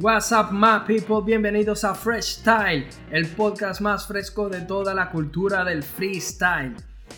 [0.00, 1.22] What's up, my people?
[1.24, 6.74] Bienvenidos a Fresh Style, el podcast más fresco de toda la cultura del freestyle.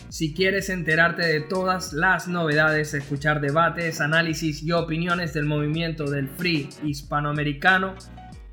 [0.09, 6.29] Si quieres enterarte de todas las novedades, escuchar debates, análisis y opiniones del movimiento del
[6.29, 7.95] free hispanoamericano,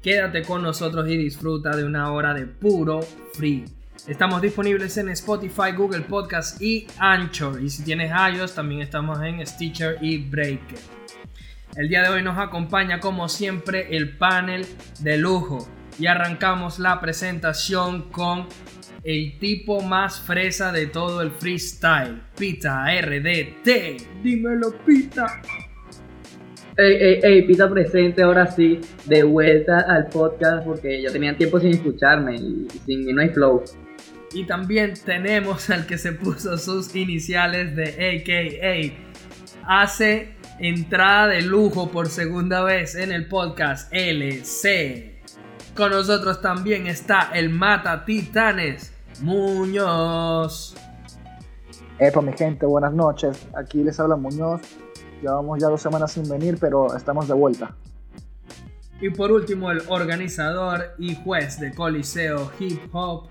[0.02, 3.00] quédate con nosotros y disfruta de una hora de puro
[3.34, 3.66] free.
[4.08, 7.62] Estamos disponibles en Spotify, Google Podcast y Anchor.
[7.62, 10.78] Y si tienes iOS, también estamos en Stitcher y Breaker.
[11.76, 14.64] El día de hoy nos acompaña como siempre el panel
[15.00, 18.46] de lujo y arrancamos la presentación con
[19.02, 24.22] el tipo más fresa de todo el freestyle, Pita RDT.
[24.22, 25.42] Dímelo, Pita.
[26.76, 31.58] Ey, ey, ey, Pita presente ahora sí, de vuelta al podcast porque ya tenían tiempo
[31.58, 33.64] sin escucharme y sin mí no hay flow.
[34.32, 37.88] Y también tenemos al que se puso sus iniciales de
[38.22, 38.94] AKA.
[39.66, 45.20] Hace entrada de lujo por segunda vez en el podcast LC.
[45.76, 50.76] Con nosotros también está el Mata Titanes Muñoz.
[51.98, 53.46] Epa, mi gente, buenas noches.
[53.56, 54.60] Aquí les habla Muñoz.
[55.20, 57.74] Llevamos ya dos semanas sin venir, pero estamos de vuelta.
[59.00, 63.28] Y por último, el organizador y juez de Coliseo Hip Hop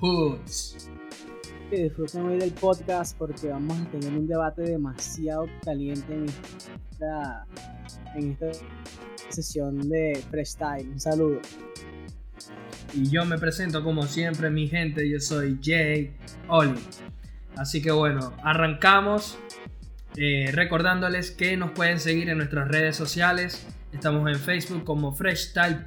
[0.00, 0.89] Hoods
[1.70, 7.46] que disfruten hoy del podcast porque vamos a tener un debate demasiado caliente en esta,
[8.16, 8.50] en esta
[9.28, 10.88] sesión de freestyle.
[10.88, 11.40] Un saludo.
[12.92, 16.12] Y yo me presento como siempre, mi gente, yo soy Jay
[16.48, 16.80] Oli.
[17.56, 19.38] Así que bueno, arrancamos
[20.16, 23.64] eh, recordándoles que nos pueden seguir en nuestras redes sociales.
[23.92, 25.84] Estamos en Facebook como freshstyle.hh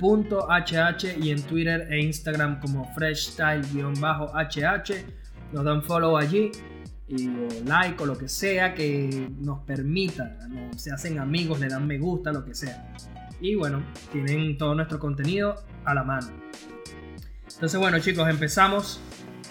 [1.22, 5.23] y en Twitter e Instagram como freshstyle-hh
[5.54, 6.52] nos dan follow allí
[7.08, 7.30] y
[7.66, 10.38] like o lo que sea que nos permita,
[10.76, 12.94] se hacen amigos, le dan me gusta, lo que sea.
[13.40, 15.56] Y bueno, tienen todo nuestro contenido
[15.86, 16.28] a la mano.
[17.54, 19.00] Entonces bueno chicos, empezamos.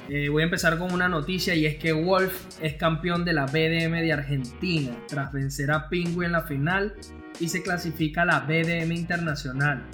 [0.08, 3.46] Eh, voy a empezar con una noticia y es que Wolf es campeón de la
[3.46, 6.94] BDM de Argentina tras vencer a Pingüe en la final
[7.38, 9.84] y se clasifica a la BDM Internacional.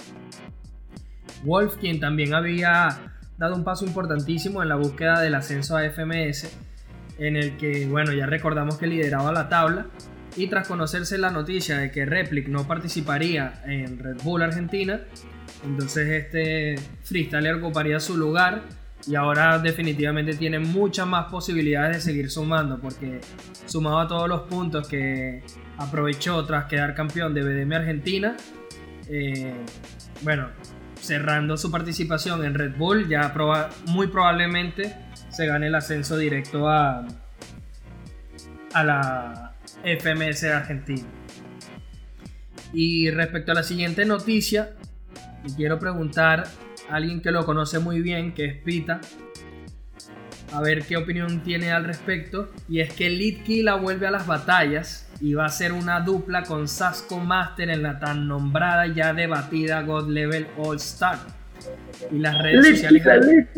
[1.43, 6.49] Wolf, quien también había dado un paso importantísimo en la búsqueda del ascenso a FMS,
[7.17, 9.87] en el que, bueno, ya recordamos que lideraba la tabla,
[10.35, 14.99] y tras conocerse la noticia de que Replic no participaría en Red Bull Argentina,
[15.65, 18.63] entonces este freestyler ocuparía su lugar
[19.07, 23.21] y ahora definitivamente tiene muchas más posibilidades de seguir sumando porque
[23.65, 25.43] sumado a todos los puntos que
[25.77, 28.37] aprovechó tras quedar campeón de BDM Argentina,
[29.07, 29.53] eh,
[30.21, 30.49] bueno,
[31.01, 33.33] cerrando su participación en Red Bull, ya
[33.87, 34.95] muy probablemente
[35.29, 37.05] se gane el ascenso directo a,
[38.73, 41.07] a la FMS Argentina.
[42.73, 44.75] Y respecto a la siguiente noticia,
[45.55, 46.45] quiero preguntar
[46.89, 49.01] a alguien que lo conoce muy bien, que es Pita,
[50.51, 52.51] a ver qué opinión tiene al respecto.
[52.67, 56.67] Y es que Litkila vuelve a las batallas y va a ser una dupla con
[56.67, 61.19] Sasco Master en la tan nombrada ya debatida God Level All Star.
[62.11, 63.49] Y las redes sociales han,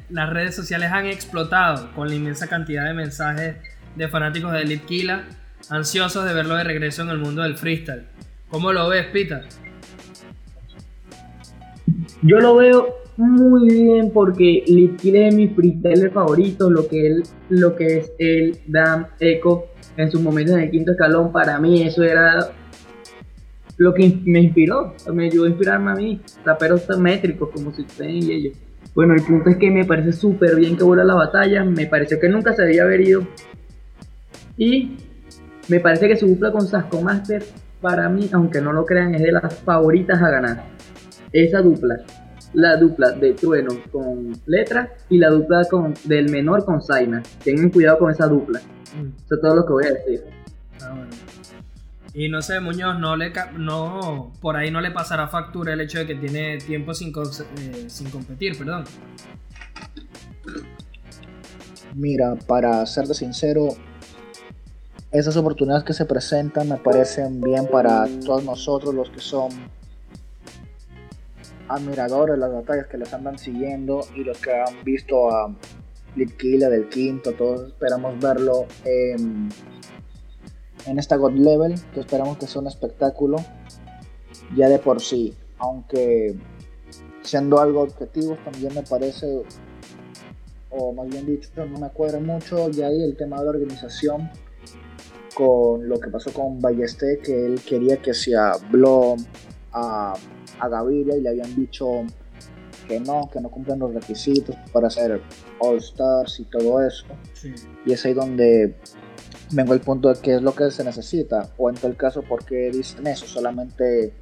[0.10, 3.56] las redes sociales han explotado con la inmensa cantidad de mensajes
[3.94, 5.24] de fanáticos de Elite Killa
[5.70, 8.04] ansiosos de verlo de regreso en el mundo del freestyle.
[8.48, 9.42] ¿Cómo lo ves, Pita?
[12.22, 17.98] Yo lo veo muy bien porque Litkila es mi freestyler favorito, lo que, lo que
[17.98, 19.64] es el Dam Echo
[19.96, 22.52] en sus momentos en el quinto escalón, para mí eso era
[23.76, 28.32] lo que me inspiró, me ayudó a inspirarme a mí, raperos métricos como si y
[28.32, 28.56] ellos.
[28.94, 32.18] Bueno, el punto es que me parece súper bien que vuelva la batalla, me pareció
[32.18, 33.26] que nunca se había ido.
[34.56, 34.96] Y
[35.68, 37.44] me parece que su dupla con Sasco Master,
[37.80, 40.64] para mí, aunque no lo crean, es de las favoritas a ganar.
[41.32, 42.00] Esa dupla,
[42.54, 47.22] la dupla de Trueno con Letra y la dupla con, del menor con Zaina.
[47.42, 48.60] Tengan cuidado con esa dupla.
[48.60, 49.24] Mm.
[49.24, 50.24] Eso es todo lo que voy a decir.
[50.82, 51.10] Ah, bueno.
[52.14, 55.98] Y no sé, Muñoz, no le no, por ahí no le pasará factura el hecho
[55.98, 58.84] de que tiene tiempo sin, eh, sin competir, perdón.
[61.94, 63.68] Mira, para serte sincero,
[65.12, 69.50] esas oportunidades que se presentan me parecen bien para todos nosotros los que son
[71.68, 75.54] admiradores las batallas que les andan siguiendo y los que han visto a
[76.16, 79.48] Litkila del quinto, todos esperamos verlo en,
[80.86, 83.36] en esta God Level, que esperamos que sea un espectáculo
[84.56, 86.34] ya de por sí, aunque
[87.22, 89.42] siendo algo objetivo también me parece,
[90.70, 94.30] o más bien dicho, no me acuerdo mucho ya ahí el tema de la organización
[95.34, 99.24] con lo que pasó con Balleste, que él quería que sea Blom,
[99.72, 100.14] a,
[100.60, 102.04] a Gaviria y le habían dicho
[102.86, 105.20] que no, que no cumplen los requisitos para ser
[105.58, 107.04] All Stars y todo eso.
[107.34, 107.54] Sí.
[107.84, 108.76] Y es ahí donde
[109.52, 111.50] vengo al punto de qué es lo que se necesita.
[111.58, 113.26] O en tal caso, ¿por qué dicen eso?
[113.26, 114.14] Solamente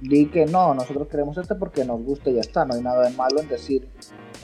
[0.00, 2.64] di que no, nosotros queremos este porque nos gusta y ya está.
[2.64, 3.88] No hay nada de malo en decir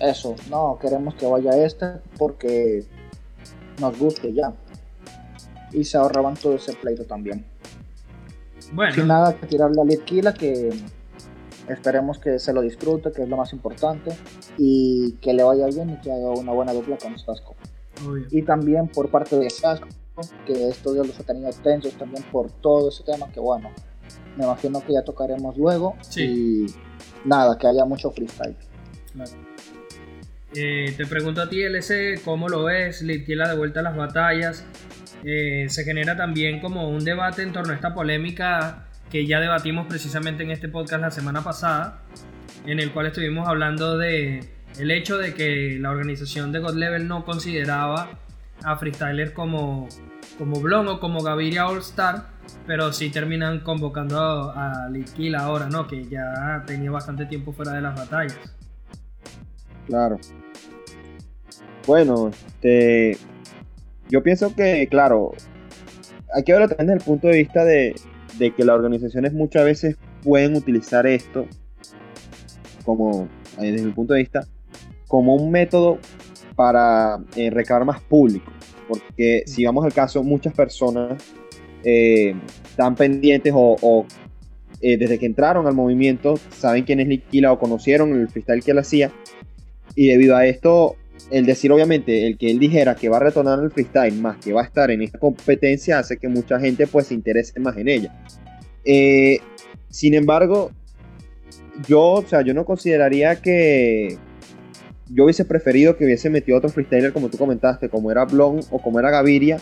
[0.00, 0.34] eso.
[0.50, 1.86] No, queremos que vaya este
[2.16, 2.84] porque
[3.80, 4.54] nos guste ya.
[5.72, 7.44] Y se ahorraban todo ese pleito también.
[8.72, 10.70] Bueno, Sin nada que tirarle a Litquila, que
[11.68, 14.16] esperemos que se lo disfrute, que es lo más importante.
[14.56, 17.56] Y que le vaya bien y que haga una buena dupla con Sasco.
[18.30, 19.88] y también por parte de Sasco,
[20.46, 23.70] que estos días los ha tenido tensos también por todo ese tema, que bueno,
[24.36, 25.96] me imagino que ya tocaremos luego.
[26.02, 26.22] Sí.
[26.22, 28.56] Y nada, que haya mucho freestyle.
[29.12, 29.30] Claro.
[30.54, 33.02] Eh, te pregunto a ti, LC, ¿cómo lo ves?
[33.02, 34.64] Litquila de vuelta a las batallas.
[35.24, 39.86] Eh, se genera también como un debate en torno a esta polémica que ya debatimos
[39.86, 42.02] precisamente en este podcast la semana pasada,
[42.66, 44.44] en el cual estuvimos hablando de
[44.78, 48.10] el hecho de que la organización de God Level no consideraba
[48.62, 49.88] a freestylers como
[50.38, 52.28] como Blon o como Gaviria All Star,
[52.66, 54.90] pero sí terminan convocando a, a
[55.38, 55.88] ahora, ¿no?
[55.88, 58.38] Que ya tenía bastante tiempo fuera de las batallas.
[59.86, 60.18] Claro.
[61.86, 63.18] Bueno, este,
[64.10, 65.32] yo pienso que, claro,
[66.34, 67.94] hay que verlo también desde el punto de vista de,
[68.38, 71.46] de que las organizaciones muchas veces pueden utilizar esto
[72.84, 73.28] como,
[73.60, 74.46] eh, desde mi punto de vista,
[75.06, 75.98] como un método
[76.54, 78.50] para eh, recabar más público.
[78.88, 81.22] Porque si vamos al caso, muchas personas
[81.84, 82.34] eh,
[82.64, 84.06] están pendientes o, o,
[84.80, 88.70] eh, desde que entraron al movimiento saben quién es Liquila o conocieron el freestyle que
[88.70, 89.12] él hacía.
[89.94, 90.96] Y debido a esto,
[91.30, 94.52] el decir obviamente, el que él dijera que va a retornar al freestyle más que
[94.52, 97.88] va a estar en esta competencia hace que mucha gente pues se interese más en
[97.88, 98.24] ella.
[98.84, 99.40] Eh,
[99.90, 100.70] sin embargo,
[101.86, 104.18] yo, o sea, yo no consideraría que
[105.10, 108.80] yo hubiese preferido que hubiese metido otro freestyler como tú comentaste, como era Blon o
[108.80, 109.58] como era Gaviria,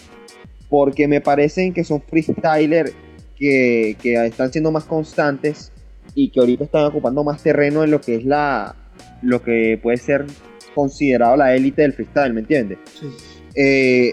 [0.68, 2.92] porque me parecen que son freestylers
[3.36, 5.72] que, que están siendo más constantes
[6.14, 8.74] y que ahorita están ocupando más terreno en lo que es la
[9.22, 10.24] lo que puede ser
[10.76, 12.78] considerado la élite del freestyle, ¿me entiendes?
[13.00, 13.08] Sí.
[13.56, 14.12] Eh,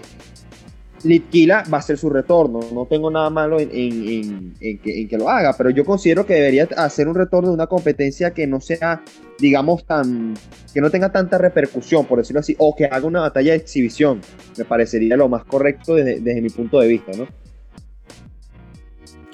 [1.04, 5.02] Litquila va a ser su retorno, no tengo nada malo en, en- en- en que,
[5.02, 8.32] en que lo haga, pero yo considero que debería hacer un retorno de una competencia
[8.32, 9.02] que no sea,
[9.38, 10.32] digamos, tan,
[10.72, 14.22] que no tenga tanta repercusión, por decirlo así, o que haga una batalla de exhibición,
[14.56, 17.28] me parecería lo más correcto desde, desde mi punto de vista, ¿no?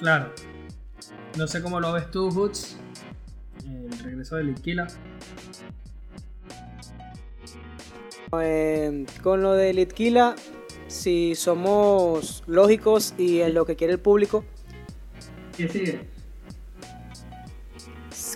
[0.00, 0.33] Claro.
[1.38, 2.76] No sé cómo lo ves tú, Hoods.
[3.65, 4.88] El regreso de Litquila.
[8.41, 10.37] Eh, con lo de Litquila,
[10.87, 14.44] si somos lógicos y en lo que quiere el público,
[15.56, 16.09] ¿Qué sigue?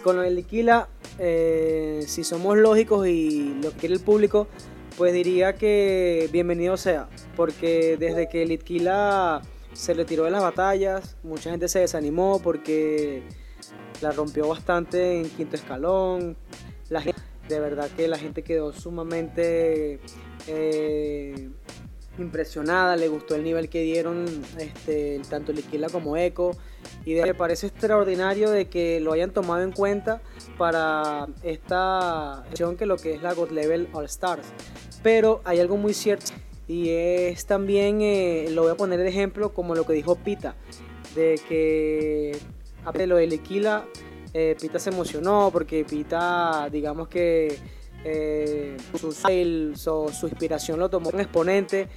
[0.03, 0.89] con lo de Litquila,
[1.19, 4.49] eh, si somos lógicos y lo que quiere el público,
[4.99, 9.43] pues diría que bienvenido sea, porque desde que Litquila
[9.73, 13.23] se retiró de las batallas, mucha gente se desanimó porque
[14.01, 16.37] la rompió bastante en quinto escalón.
[16.91, 20.01] La gente, de verdad que la gente quedó sumamente
[20.47, 21.49] eh,
[22.19, 24.25] impresionada, le gustó el nivel que dieron
[24.59, 26.53] este, tanto Litquila como Echo.
[27.05, 30.23] Y de- me parece extraordinario de que lo hayan tomado en cuenta
[30.59, 34.47] para esta edición que lo que es la God Level All Stars.
[35.03, 36.33] Pero hay algo muy cierto
[36.67, 40.55] y es también, eh, lo voy a poner de ejemplo como lo que dijo Pita,
[41.15, 42.39] de que
[42.85, 43.85] a lo de Lequila,
[44.35, 47.57] eh, Pita se emocionó porque Pita, digamos que
[48.05, 51.89] eh, su, su inspiración lo tomó un exponente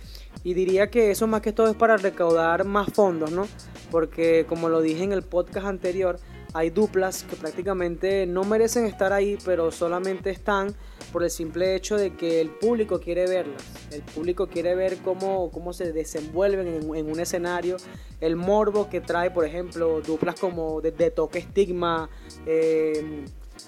[0.43, 3.47] y diría que eso más que todo es para recaudar más fondos, ¿no?
[3.91, 6.19] Porque como lo dije en el podcast anterior,
[6.53, 10.75] hay duplas que prácticamente no merecen estar ahí, pero solamente están
[11.11, 13.63] por el simple hecho de que el público quiere verlas.
[13.91, 17.77] El público quiere ver cómo, cómo se desenvuelven en, un escenario.
[18.19, 22.09] El morbo que trae, por ejemplo, duplas como de, de Toque Estigma,
[22.45, 23.25] eh,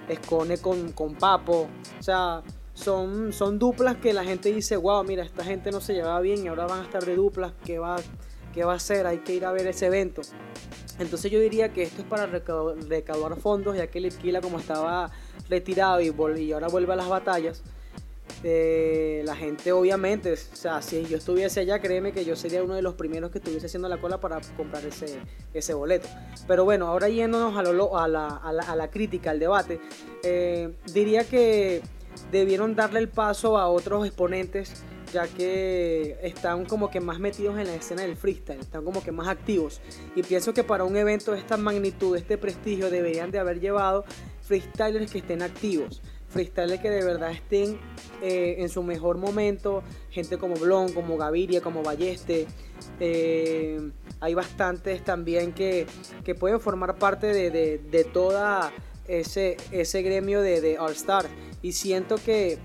[0.08, 1.68] Escone con, con Papo.
[2.00, 2.42] O sea,
[2.74, 6.44] son, son duplas que la gente dice, wow, mira, esta gente no se llevaba bien
[6.44, 7.54] y ahora van a estar de duplas.
[7.66, 7.98] ¿Qué va,
[8.54, 9.08] qué va a hacer?
[9.08, 10.22] Hay que ir a ver ese evento.
[11.00, 15.10] Entonces yo diría que esto es para recau- recaudar fondos, ya que Litquila como estaba
[15.48, 17.62] retirado y, y ahora vuelve a las batallas,
[18.44, 22.76] eh, la gente obviamente, o sea, si yo estuviese allá, créeme que yo sería uno
[22.76, 25.20] de los primeros que estuviese haciendo la cola para comprar ese,
[25.54, 26.08] ese boleto.
[26.48, 29.82] Pero bueno, ahora yéndonos a, lo a, la, a la- crítica, al debate,
[30.24, 31.82] eh, diría que
[32.32, 37.66] debieron darle el paso a otros exponentes ya que están como que más metidos en
[37.66, 39.82] la escena del freestyle, están como que más activos.
[40.16, 44.06] Y pienso que para un evento de esta magnitud, este prestigio, deberían de haber llevado
[44.50, 47.80] freestylers que estén activos freestylers que de verdad estén
[48.22, 52.48] eh, en su mejor momento, gente como Blon, como Gaviria, como Balleste.
[53.00, 55.88] Eh, hay bastantes también que,
[56.24, 58.72] que pueden formar parte de, de, de toda
[59.08, 61.26] ese, ese gremio de, de All Star.
[61.62, 62.60] Y siento que,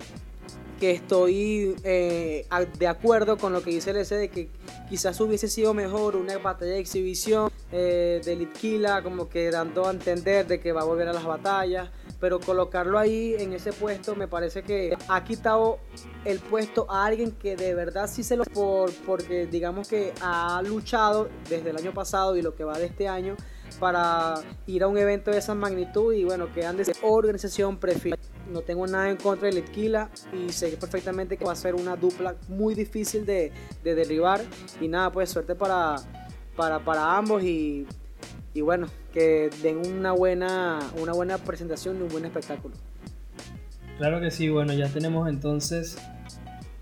[0.79, 2.47] que estoy eh,
[2.79, 4.49] de acuerdo con lo que dice el S de que
[4.89, 9.91] quizás hubiese sido mejor una batalla de exhibición eh, de Litkila, como que dando a
[9.91, 11.91] entender de que va a volver a las batallas
[12.21, 15.79] pero colocarlo ahí en ese puesto me parece que ha quitado
[16.25, 20.63] el puesto a alguien que de verdad sí se lo por porque digamos que ha
[20.63, 23.37] luchado desde el año pasado y lo que va de este año
[23.79, 24.35] para
[24.67, 28.19] ir a un evento de esa magnitud y bueno que ande organización prefiero
[28.53, 31.97] no tengo nada en contra de Litquila y sé perfectamente que va a ser una
[31.97, 33.53] dupla muy difícil de,
[33.83, 34.43] de derribar
[34.81, 35.97] y nada pues suerte para
[36.57, 37.87] para, para ambos y
[38.55, 42.77] y bueno, que den una buena, una buena presentación y un buen espectáculo.
[43.99, 45.99] Claro que sí, bueno, ya tenemos entonces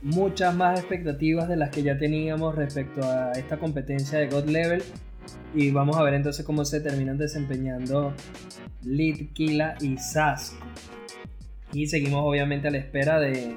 [0.03, 4.83] muchas más expectativas de las que ya teníamos respecto a esta competencia de God Level.
[5.55, 8.15] Y vamos a ver entonces cómo se terminan desempeñando
[8.85, 10.65] Lead, Kila y Sasco.
[11.73, 13.57] Y seguimos obviamente a la espera de,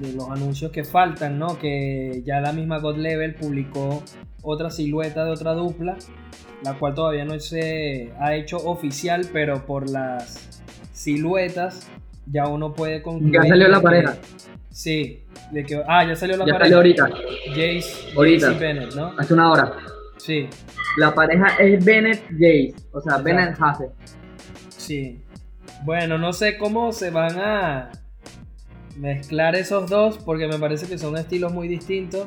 [0.00, 1.58] de los anuncios que faltan, ¿no?
[1.58, 4.02] Que ya la misma God Level publicó
[4.42, 5.96] otra silueta de otra dupla
[6.62, 10.62] la cual todavía no se ha hecho oficial, pero por las
[10.92, 11.88] siluetas
[12.26, 13.34] ya uno puede concluir.
[13.34, 14.16] Ya salió la pareja.
[14.70, 15.22] Sí,
[15.52, 16.64] de que ah, ya salió la ya pareja.
[16.64, 17.08] Salió ahorita.
[17.50, 18.46] Jace, ahorita.
[18.48, 19.12] Jace y Bennett, ¿no?
[19.16, 19.72] Hace una hora.
[20.26, 20.48] Sí.
[20.98, 23.56] La pareja es Bennett Jace, o sea, Bennett.
[24.70, 25.22] Sí.
[25.84, 27.92] Bueno, no sé cómo se van a
[28.96, 32.26] mezclar esos dos porque me parece que son estilos muy distintos.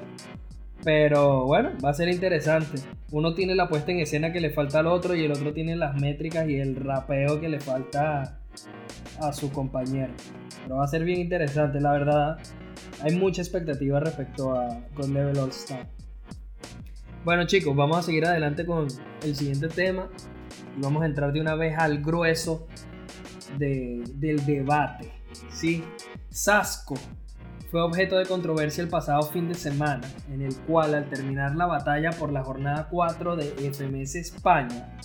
[0.81, 2.79] Pero bueno, va a ser interesante.
[3.11, 5.75] Uno tiene la puesta en escena que le falta al otro y el otro tiene
[5.75, 8.39] las métricas y el rapeo que le falta
[9.19, 10.13] a su compañero.
[10.63, 12.37] Pero va a ser bien interesante, la verdad.
[13.01, 15.98] Hay mucha expectativa respecto a con Level All Star.
[17.25, 18.87] Bueno chicos, vamos a seguir adelante con
[19.23, 20.07] el siguiente tema
[20.77, 22.65] y vamos a entrar de una vez al grueso
[23.57, 25.11] de, del debate.
[25.51, 25.83] ¿sí?
[26.29, 26.95] Sasco
[27.69, 31.65] fue objeto de controversia el pasado fin de semana, en el cual al terminar la
[31.65, 34.97] batalla por la jornada 4 de FMS España,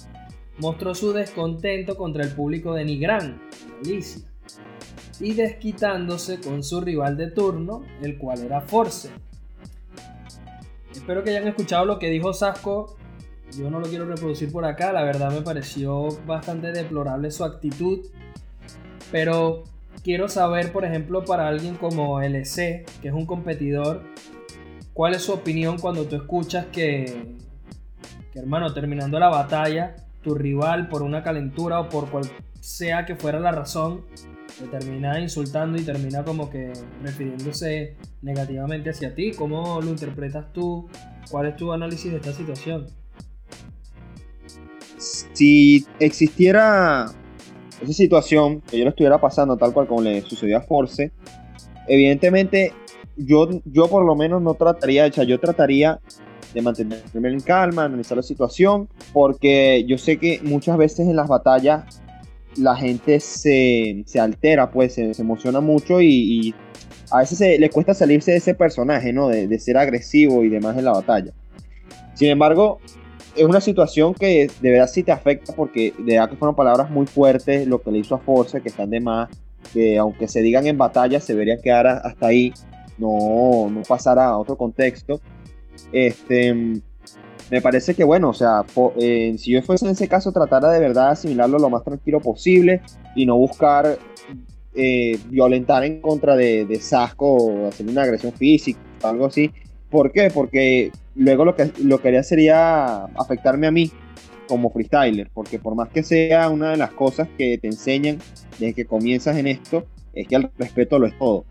[0.59, 3.43] mostró su descontento contra el público de Nigrán,
[3.83, 4.23] Galicia,
[5.19, 9.11] y desquitándose con su rival de turno, el cual era Force.
[10.95, 12.97] Espero que hayan escuchado lo que dijo Sasco.
[13.59, 18.07] Yo no lo quiero reproducir por acá, la verdad me pareció bastante deplorable su actitud.
[19.11, 19.65] Pero
[20.03, 24.03] quiero saber, por ejemplo, para alguien como LC, que es un competidor,
[24.93, 27.35] ¿cuál es su opinión cuando tú escuchas que,
[28.33, 32.25] que, hermano, terminando la batalla, tu rival por una calentura o por cual
[32.65, 34.07] sea que fuera la razón,
[34.59, 39.33] te termina insultando y termina como que refiriéndose negativamente hacia ti?
[39.33, 40.89] ¿Cómo lo interpretas tú?
[41.31, 42.87] ¿Cuál es tu análisis de esta situación?
[44.97, 47.13] Si existiera
[47.83, 51.13] esa situación, que yo lo estuviera pasando tal cual como le sucedió a Force,
[51.87, 52.73] evidentemente
[53.19, 56.01] yo, yo por lo menos no trataría, o sea, yo trataría
[56.55, 61.29] de mantenerme en calma, analizar la situación, porque yo sé que muchas veces en las
[61.29, 62.01] batallas
[62.57, 66.55] la gente se, se altera, pues se, se, emociona mucho y,
[67.11, 69.29] a veces se, le cuesta salirse de ese personaje, ¿no?
[69.29, 71.33] De, de, ser agresivo y demás en la batalla.
[72.15, 72.81] Sin embargo,
[73.37, 76.91] es una situación que de verdad sí te afecta porque de verdad que fueron palabras
[76.91, 79.29] muy fuertes lo que le hizo a Force, que están de más,
[79.73, 82.53] que aunque se digan en batalla se debería quedar hasta ahí,
[82.99, 85.21] no, no pasar a otro contexto.
[85.93, 86.81] Este,
[87.55, 88.65] me parece que bueno, o sea,
[88.97, 92.83] eh, si yo fuese en ese caso, tratara de verdad asimilarlo lo más tranquilo posible
[93.15, 93.97] y no buscar
[94.75, 99.53] eh, violentar en contra de, de Sasco o hacer una agresión física, algo así.
[99.89, 100.33] ¿Por qué?
[100.35, 103.89] Porque luego lo que, lo que haría sería afectarme a mí
[104.49, 108.19] como freestyler, porque por más que sea una de las cosas que te enseñan
[108.59, 111.45] desde que comienzas en esto, es que el respeto lo es todo.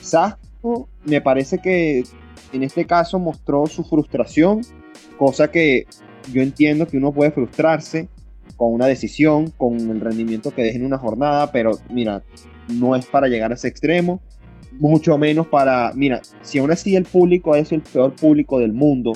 [0.00, 2.04] Sasco me parece que
[2.52, 4.60] en este caso mostró su frustración,
[5.16, 5.86] cosa que
[6.32, 8.08] yo entiendo que uno puede frustrarse
[8.56, 12.22] con una decisión, con el rendimiento que deje en una jornada, pero mira,
[12.68, 14.20] no es para llegar a ese extremo
[14.78, 19.12] mucho menos para, mira, si aún así el público es el peor público del mundo,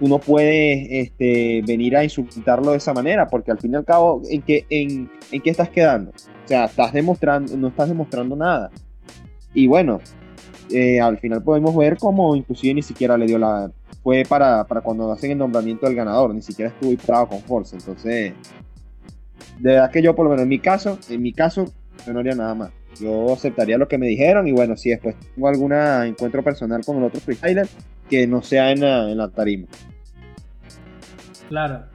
[0.00, 4.22] uno puede este, venir a insultarlo de esa manera, porque al fin y al cabo,
[4.28, 6.10] ¿en qué, en, en qué estás quedando?
[6.10, 8.70] O sea, estás demostrando, no estás demostrando nada.
[9.54, 10.00] Y bueno,
[10.70, 13.70] eh, al final podemos ver como inclusive ni siquiera le dio la...
[14.04, 17.74] Fue para, para cuando hacen el nombramiento del ganador, ni siquiera estuvo inspirado con Force.
[17.74, 18.34] Entonces,
[19.58, 21.64] de verdad que yo por lo menos en mi caso, en mi caso,
[22.06, 22.70] yo no haría nada más.
[23.00, 26.98] Yo aceptaría lo que me dijeron y bueno, si después tengo algún encuentro personal con
[26.98, 27.66] el otro freestyler,
[28.10, 29.66] que no sea en la, en la tarima.
[31.48, 31.86] Claro.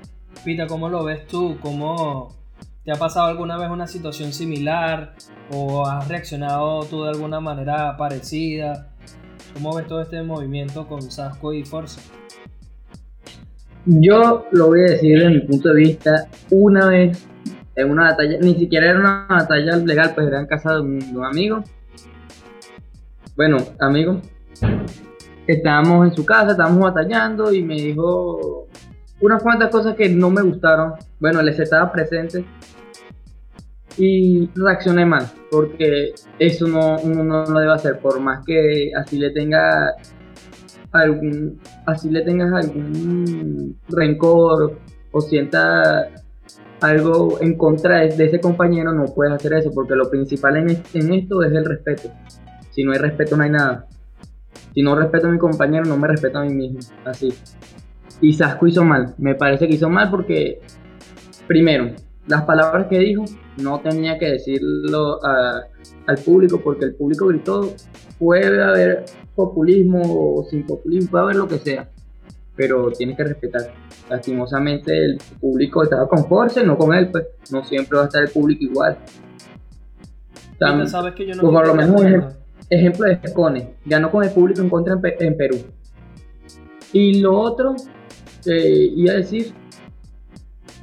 [0.43, 1.57] Pita, ¿cómo lo ves tú?
[1.61, 2.35] ¿Cómo
[2.83, 5.13] te ha pasado alguna vez una situación similar?
[5.51, 8.88] ¿O has reaccionado tú de alguna manera parecida?
[9.61, 11.99] ¿Cómo ves todo este movimiento con Sasco y Forza?
[13.85, 17.27] Yo lo voy a decir desde mi punto de vista, una vez
[17.75, 20.99] en una batalla, ni siquiera era una batalla legal, pues era en casa de un,
[20.99, 21.61] de un amigo.
[23.35, 24.21] Bueno, amigo,
[25.45, 28.65] estábamos en su casa, estábamos batallando y me dijo
[29.19, 30.93] unas cuantas cosas que no me gustaron.
[31.19, 32.45] Bueno, les estaba presente
[33.99, 39.19] y reaccioné mal, porque eso no, uno no lo debe hacer, por más que así
[39.19, 39.93] le tenga
[40.93, 44.79] algún, así le tengas algún rencor
[45.11, 46.07] o sienta
[46.79, 51.13] algo en contra de, ese compañero, no puedes hacer eso, porque lo principal en, en
[51.13, 52.09] esto es el respeto.
[52.71, 53.85] Si no hay respeto, no hay nada.
[54.73, 56.79] Si no respeto a mi compañero, no me respeto a mí mismo.
[57.03, 57.33] Así.
[58.21, 59.13] Y Sasco hizo mal.
[59.17, 60.61] Me parece que hizo mal porque,
[61.47, 61.95] primero,
[62.27, 63.25] las palabras que dijo
[63.61, 65.63] no tenía que decirlo a-
[66.07, 67.73] al público porque el público gritó.
[68.17, 71.89] Puede haber populismo o sin populismo, puede haber lo que sea,
[72.55, 73.71] pero tienes que respetar.
[74.09, 78.23] Lastimosamente, el público estaba con Force, no con él, pues no siempre va a estar
[78.23, 78.97] el público igual.
[80.59, 82.33] Tam- Pita, ¿sabes que yo no pues, por lo menos acuerdo?
[82.69, 85.57] ejemplo de Cone, ganó con el público en contra en, en Perú.
[86.91, 87.75] Y lo otro
[88.43, 89.53] que iba a decir,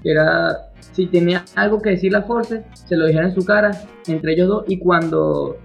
[0.06, 3.72] que era, si tenía algo que decir la Force, se lo dijeron en su cara,
[4.06, 5.56] entre ellos dos, y cuando,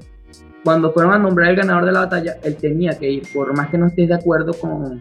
[0.64, 3.70] cuando fueron a nombrar el ganador de la batalla, él tenía que ir, por más
[3.70, 5.00] que no estés de acuerdo con,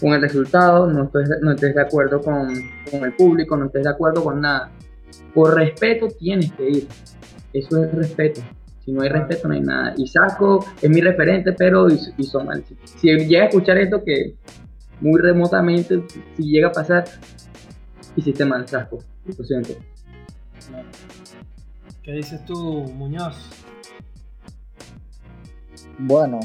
[0.00, 2.48] con el resultado, no estés, no estés de acuerdo con,
[2.90, 4.70] con el público, no estés de acuerdo con nada.
[5.34, 6.88] Por respeto tienes que ir.
[7.52, 8.40] Eso es respeto.
[8.86, 9.92] Si no hay respeto, no hay nada.
[9.98, 12.64] Y Sasco es mi referente, pero hizo, hizo mal.
[12.84, 14.34] Si llega a escuchar esto, que
[15.02, 16.02] muy remotamente,
[16.36, 17.04] si llega a pasar,
[18.18, 18.98] hiciste mal, Sasco.
[19.24, 19.74] Lo siento.
[20.68, 20.88] Claro.
[22.02, 22.54] ¿Qué dices tú,
[22.94, 23.36] Muñoz?
[25.98, 26.40] Bueno,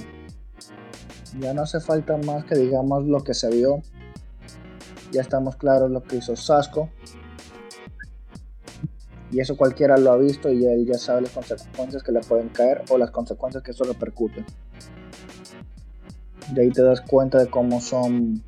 [1.39, 3.81] ya no hace falta más que digamos lo que se vio.
[5.11, 6.89] Ya estamos claros lo que hizo Sasco.
[9.31, 12.49] Y eso cualquiera lo ha visto y él ya sabe las consecuencias que le pueden
[12.49, 14.45] caer o las consecuencias que eso repercute.
[16.51, 18.43] De ahí te das cuenta de cómo son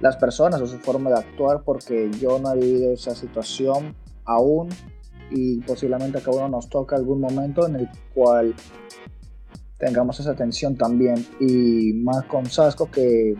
[0.00, 4.68] las personas o su forma de actuar porque yo no he vivido esa situación aún
[5.30, 8.54] y posiblemente a cada uno nos toca algún momento en el cual
[9.78, 11.26] tengamos esa tensión también.
[11.40, 13.36] Y más con Sasco que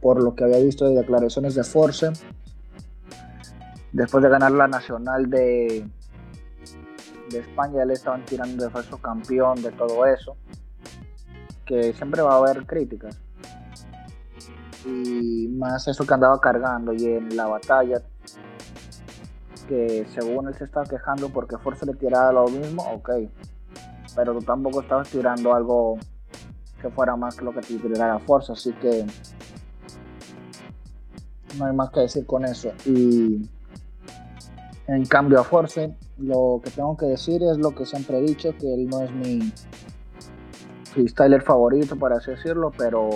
[0.00, 2.12] por lo que había visto de declaraciones de Force
[3.92, 5.84] después de ganar la nacional de
[7.30, 10.36] de España le estaban tirando de falso campeón de todo eso
[11.66, 13.20] que siempre va a haber críticas
[14.88, 18.02] y más eso que andaba cargando y en la batalla
[19.68, 23.10] que según él se estaba quejando porque Force le tiraba lo mismo ok
[24.16, 25.98] pero tú tampoco estabas tirando algo
[26.80, 29.06] que fuera más que lo que te tirara Forza, así que
[31.58, 32.72] no hay más que decir con eso.
[32.84, 33.48] Y
[34.86, 38.54] en cambio a Force, lo que tengo que decir es lo que siempre he dicho,
[38.58, 39.52] que él no es mi
[40.92, 43.10] freestyler favorito, por así decirlo, pero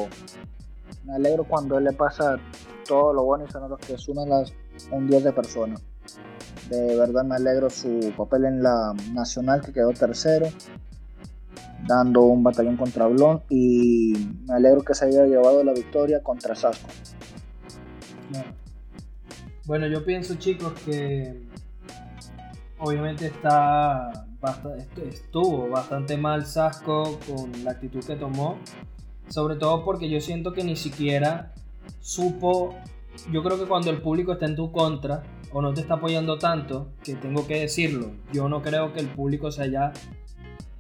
[1.05, 2.39] me alegro cuando él le pasa
[2.87, 4.53] todo lo bueno y son los que las
[4.91, 5.83] un 10 de personas.
[6.69, 10.47] De verdad me alegro su papel en la nacional que quedó tercero
[11.87, 14.13] dando un batallón contra Blon y
[14.47, 16.89] me alegro que se haya llevado la victoria contra Sasco.
[19.67, 21.47] Bueno, yo pienso, chicos, que
[22.79, 24.11] obviamente está
[24.41, 28.59] bast- est- estuvo bastante mal Sasco con la actitud que tomó.
[29.33, 31.55] Sobre todo porque yo siento que ni siquiera
[32.01, 32.77] supo.
[33.31, 36.39] Yo creo que cuando el público está en tu contra o no te está apoyando
[36.39, 39.95] tanto, que tengo que decirlo, yo no creo que el público se haya,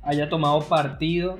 [0.02, 1.38] haya tomado partido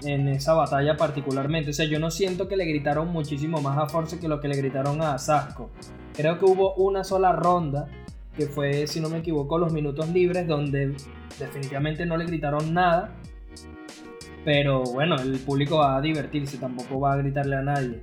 [0.00, 1.68] en esa batalla particularmente.
[1.68, 4.48] O sea, yo no siento que le gritaron muchísimo más a Force que lo que
[4.48, 5.68] le gritaron a Sasco.
[6.14, 7.88] Creo que hubo una sola ronda,
[8.34, 10.96] que fue, si no me equivoco, los minutos libres, donde
[11.38, 13.12] definitivamente no le gritaron nada.
[14.48, 18.02] Pero bueno, el público va a divertirse, tampoco va a gritarle a nadie.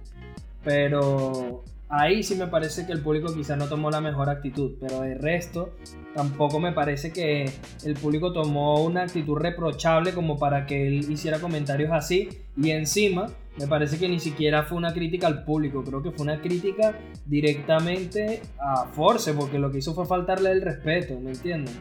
[0.63, 5.03] Pero Ahí sí me parece que el público quizás no tomó la mejor actitud, pero
[5.03, 5.75] el resto
[6.15, 7.51] tampoco me parece que
[7.83, 12.29] el público tomó una actitud reprochable como para que él hiciera comentarios así.
[12.57, 13.27] Y encima,
[13.59, 16.97] me parece que ni siquiera fue una crítica al público, creo que fue una crítica
[17.25, 21.75] directamente a Force, porque lo que hizo fue faltarle el respeto, ¿me entienden?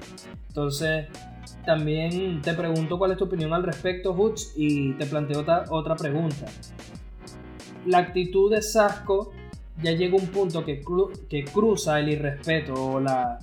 [0.49, 1.07] Entonces,
[1.65, 5.97] también te pregunto cuál es tu opinión al respecto, Hutz, y te planteo otra, otra
[5.97, 6.45] pregunta.
[7.87, 9.33] La actitud de Sasco
[9.83, 10.83] ya llega un punto que,
[11.29, 13.39] que cruza el irrespeto o la...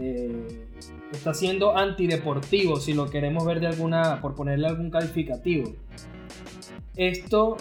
[0.00, 0.66] Eh,
[1.12, 5.72] está siendo antideportivo, si lo queremos ver de alguna, por ponerle algún calificativo.
[6.96, 7.56] Esto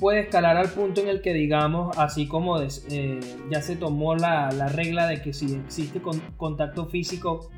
[0.00, 4.50] puede escalar al punto en el que digamos, así como eh, ya se tomó la,
[4.50, 6.00] la, regla de que si existe
[6.36, 7.50] contacto físico,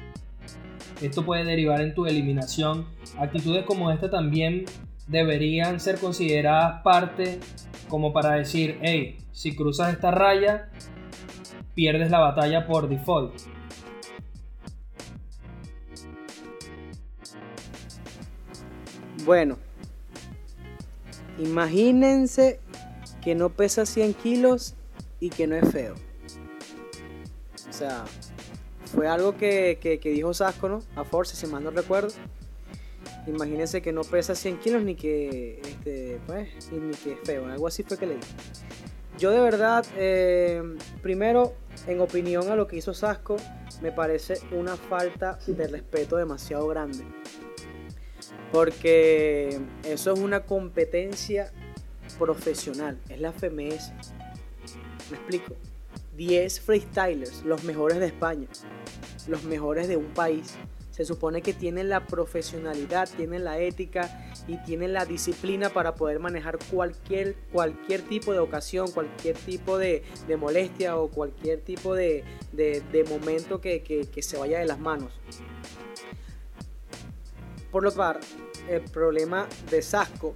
[1.01, 2.87] esto puede derivar en tu eliminación.
[3.19, 4.65] Actitudes como esta también
[5.07, 7.39] deberían ser consideradas parte
[7.89, 10.71] como para decir, hey, si cruzas esta raya,
[11.75, 13.35] pierdes la batalla por default.
[19.25, 19.57] Bueno,
[21.39, 22.61] imagínense
[23.23, 24.75] que no pesa 100 kilos
[25.21, 25.95] y que no es feo.
[27.69, 28.05] O sea,
[28.93, 30.83] fue algo que, dijo Sasco, ¿no?
[30.97, 32.13] A Force, si mal no recuerdo.
[33.29, 37.47] Imagínense que no pesa 100 kilos ni que, este, pues, ni que es feo.
[37.47, 38.29] Algo así fue que le dije.
[39.23, 40.61] Yo de verdad, eh,
[41.01, 41.55] primero,
[41.87, 43.37] en opinión a lo que hizo Sasco,
[43.81, 47.05] me parece una falta de respeto demasiado grande.
[48.51, 51.53] Porque eso es una competencia
[52.19, 53.93] profesional, es la FMS.
[55.09, 55.55] Me explico.
[56.17, 58.49] 10 freestylers, los mejores de España,
[59.29, 60.57] los mejores de un país
[60.93, 66.21] se supone que tienen la profesionalidad, tienen la ética y tienen la disciplina para poder
[66.21, 70.05] manejar cualquier, cualquier tipo de ocasión, cualquier tipo de,
[70.39, 72.25] molestia o cualquier tipo de,
[73.09, 75.13] momento que, se vaya de las manos.
[77.71, 78.21] Por lo cual,
[78.69, 80.35] el problema de Sasco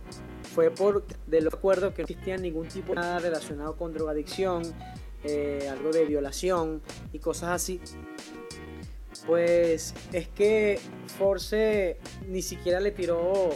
[0.55, 4.63] fue por de lo acuerdo que no existía ningún tipo de nada relacionado con drogadicción,
[5.23, 6.81] eh, algo de violación
[7.13, 7.79] y cosas así.
[9.27, 10.79] Pues es que
[11.19, 11.97] Force
[12.29, 13.51] ni siquiera le tiró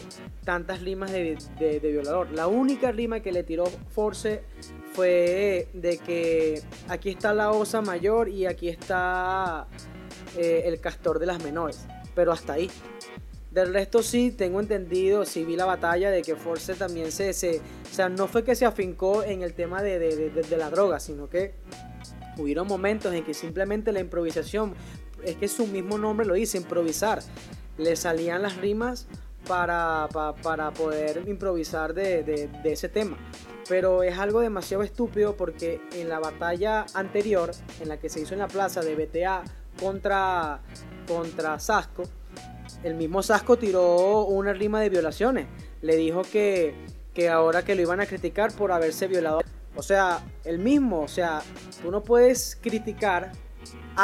[0.44, 2.30] tantas rimas de, violador.
[2.32, 4.42] La única rima que le tiró Force
[4.92, 9.68] fue de que aquí está la osa mayor y aquí está
[10.36, 11.86] eh, el castor de las menores.
[12.16, 12.68] Pero hasta ahí.
[13.52, 17.58] Del resto sí tengo entendido, sí vi la batalla de que Force también se, se
[17.58, 21.28] o sea, no fue que se afincó en el tema de, de la droga, sino
[21.28, 21.54] que
[22.38, 24.74] hubieron momentos en que simplemente la improvisación
[25.24, 27.22] es que su mismo nombre lo dice, improvisar.
[27.78, 29.06] Le salían las rimas
[29.46, 30.08] para,
[30.42, 33.16] para, poder improvisar de, ese tema.
[33.68, 38.34] Pero es algo demasiado estúpido porque en la batalla anterior, en la que se hizo
[38.34, 39.44] en la plaza de BTA
[39.80, 40.60] contra,
[41.06, 42.04] contra Sasco,
[42.82, 45.46] el mismo Sasco tiró una rima de violaciones.
[45.82, 46.74] Le dijo que,
[47.14, 49.40] que ahora que lo iban a criticar por haberse violado.
[49.76, 51.42] O sea, el mismo, o sea,
[51.82, 53.32] tú no puedes criticar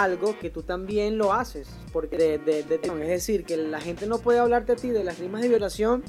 [0.02, 1.68] algo que tú también lo haces.
[1.92, 5.42] Porque de, es decir, que la gente no puede hablarte a ti de las rimas
[5.42, 6.02] de violación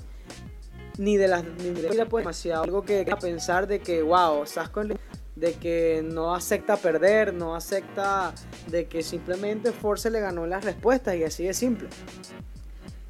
[0.97, 4.97] ni de las ni de demasiado algo que a pensar de que wow, con
[5.35, 8.33] de que no acepta perder, no acepta
[8.71, 11.87] de que simplemente Force le ganó las respuestas y así de simple.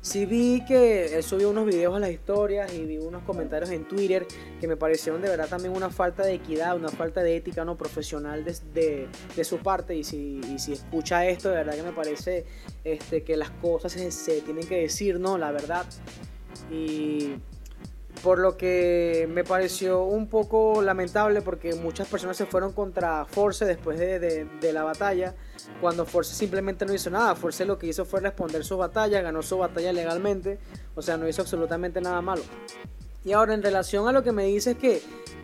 [0.08, 3.86] Sí vi que él subió unos videos a las historias y vi unos comentarios en
[3.86, 4.26] Twitter
[4.62, 7.76] que me parecieron de verdad también una falta de equidad, una falta de ética no
[7.76, 9.98] profesional de, de, su parte.
[9.98, 12.46] Y si, y si, escucha esto, de verdad que me parece
[12.86, 15.38] este, que las cosas se, se tienen que decir, ¿no?
[15.38, 15.86] La verdad.
[16.72, 17.34] Y
[18.24, 23.66] por lo que me pareció un poco lamentable porque muchas personas se fueron contra Force
[23.66, 25.36] después de, la batalla,
[25.82, 27.36] cuando Force simplemente no hizo nada.
[27.36, 30.60] Force lo que hizo fue responder su batalla, ganó su batalla legalmente,
[30.96, 32.44] o sea, no hizo absolutamente nada malo.
[33.24, 35.02] Y ahora en relación a lo que me dices que,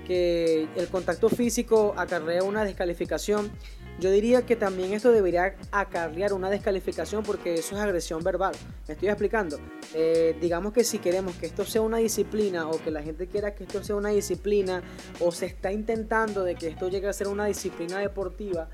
[0.08, 3.52] que el contacto físico acarrea una descalificación,
[4.00, 8.54] yo diría que también esto debería acarrear una descalificación porque eso es agresión verbal.
[8.88, 9.60] Me estoy explicando.
[9.94, 13.54] Eh, digamos que si queremos que esto sea una disciplina o que la gente quiera
[13.54, 14.82] que esto sea una disciplina
[15.20, 18.70] o se está intentando de que esto llegue a ser una disciplina deportiva,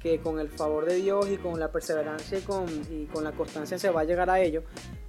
[0.00, 3.32] que con el favor de Dios y con la perseverancia y con, y con la
[3.32, 4.62] constancia se va a llegar a ello,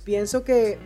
[0.04, 0.78] pienso que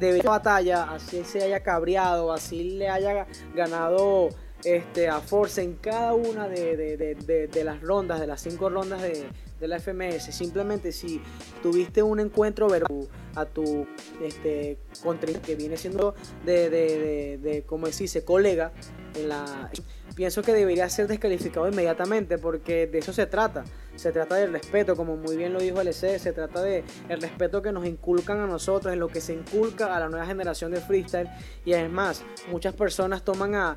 [0.00, 4.30] de batalla, así se haya cabreado, así le haya ganado
[4.64, 9.26] este, a Force en cada una de, las rondas, de las cinco rondas de,
[9.60, 10.34] la FMS.
[10.34, 11.20] Simplemente si
[11.62, 12.68] tuviste un encuentro
[13.36, 13.86] a tu
[14.20, 14.76] este,
[15.44, 18.72] que viene siendo de, como decirse, colega,
[19.14, 19.70] en la,
[20.14, 23.64] pienso que debería ser descalificado inmediatamente porque de eso se trata.
[23.96, 27.72] Se trata del respeto, como muy bien lo dijo LC, se trata de respeto que
[27.72, 31.28] nos inculcan a nosotros, en lo que se inculca a la nueva generación de freestyle.
[31.64, 33.76] Y además, muchas personas toman a,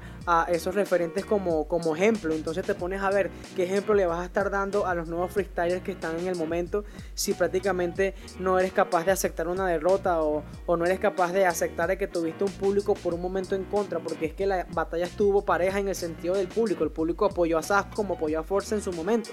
[0.50, 2.34] esos referentes como, como ejemplo.
[2.34, 5.32] Entonces te pones a ver qué ejemplo le vas a estar dando a los nuevos
[5.32, 10.22] freestylers que están en el momento si prácticamente no eres capaz de aceptar una derrota
[10.22, 13.64] o, no eres capaz de aceptar de que tuviste un público por un momento en
[13.66, 16.84] contra, porque es que la batalla estuvo pareja en el sentido del público.
[16.84, 19.30] El público apoyó a Sas como apoyó a Force en su momento.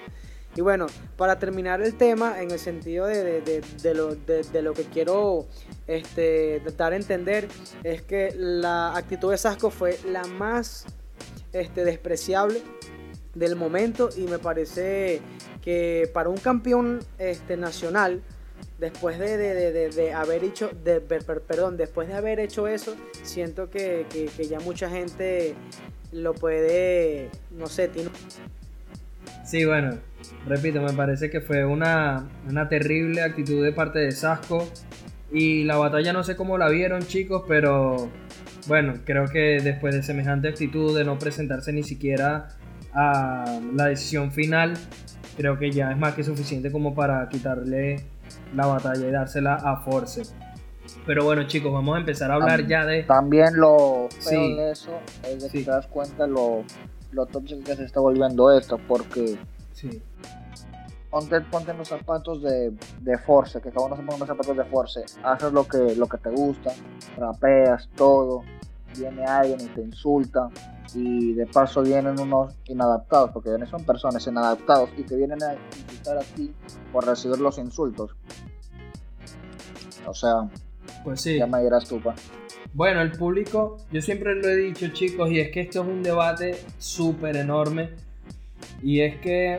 [0.55, 0.87] Y bueno,
[1.17, 5.47] para terminar el tema, en el sentido de, de, de, lo, de, lo, que quiero
[5.87, 7.49] este, dar a entender,
[7.83, 10.85] es que la actitud de Sasco fue la más
[11.55, 12.61] este, despreciable
[13.35, 15.23] del momento y me parece
[15.62, 18.23] que para un campeón este, nacional,
[18.79, 24.27] después de, de, haber hecho, de, perdón, después de haber hecho eso, siento que, que,
[24.27, 25.55] que ya mucha gente
[26.12, 28.11] lo puede, no sé, tiene...
[29.44, 29.98] Sí, bueno,
[30.46, 34.68] repito, me parece que fue una, una terrible actitud de parte de Sasco.
[35.33, 38.11] Y la batalla no sé cómo la vieron chicos, pero
[38.68, 42.48] bueno, creo que después de semejante actitud de no presentarse ni siquiera
[42.92, 44.74] a la decisión final,
[45.37, 48.05] creo que ya es más que suficiente como para quitarle
[48.55, 50.22] la batalla y dársela a Force.
[51.07, 53.05] Pero bueno chicos, vamos a empezar a hablar ya de...
[53.05, 56.64] También lo feo de eso es de que te das cuenta lo,
[57.12, 59.38] lo tóxico que se está volviendo esto, porque...
[59.72, 60.03] Sí.
[61.11, 64.29] Ponte, ponte en los zapatos de, de Force, que cada uno se pone en los
[64.29, 66.72] zapatos de Force, haces lo que, lo que te gusta,
[67.18, 68.42] rapeas todo,
[68.96, 70.48] viene alguien y te insulta,
[70.94, 76.18] y de paso vienen unos inadaptados, porque son personas inadaptados y te vienen a insultar
[76.18, 76.55] a ti
[76.92, 78.16] por recibir los insultos.
[80.07, 80.48] O sea,
[81.05, 81.38] pues sí.
[81.38, 82.14] ya me dirás tú, pa.
[82.75, 86.03] Bueno, el público, yo siempre lo he dicho chicos, y es que esto es un
[86.03, 87.91] debate súper enorme,
[88.83, 89.59] y es que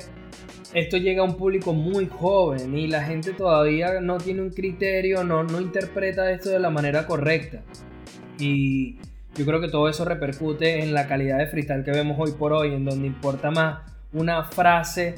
[0.74, 5.24] esto llega a un público muy joven y la gente todavía no tiene un criterio,
[5.24, 7.62] no, no interpreta esto de la manera correcta.
[8.40, 8.98] Y
[9.36, 12.54] yo creo que todo eso repercute en la calidad de freestyle que vemos hoy por
[12.54, 15.16] hoy, en donde importa más una frase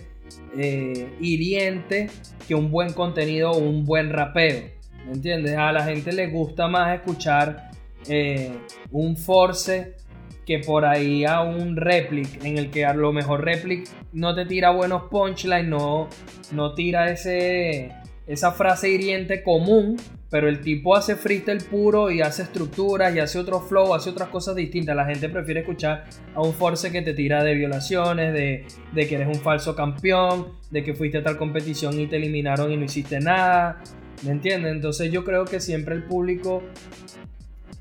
[0.58, 2.10] eh, hiriente
[2.48, 4.66] que un buen contenido o un buen rapeo.
[5.06, 5.56] ¿Me entiendes?
[5.58, 7.75] A la gente le gusta más escuchar
[8.08, 8.52] eh,
[8.92, 9.96] un force
[10.46, 14.46] que por ahí a un replic en el que a lo mejor replic no te
[14.46, 16.08] tira buenos punchlines, no,
[16.52, 17.92] no tira ese,
[18.28, 19.98] esa frase hiriente común,
[20.30, 24.30] pero el tipo hace freestyle puro y hace estructuras y hace otro flow, hace otras
[24.30, 24.96] cosas distintas.
[24.96, 29.16] La gente prefiere escuchar a un Force que te tira de violaciones, de, de que
[29.16, 32.86] eres un falso campeón, de que fuiste a tal competición y te eliminaron y no
[32.86, 33.82] hiciste nada.
[34.24, 34.72] ¿Me entiendes?
[34.72, 36.64] Entonces yo creo que siempre el público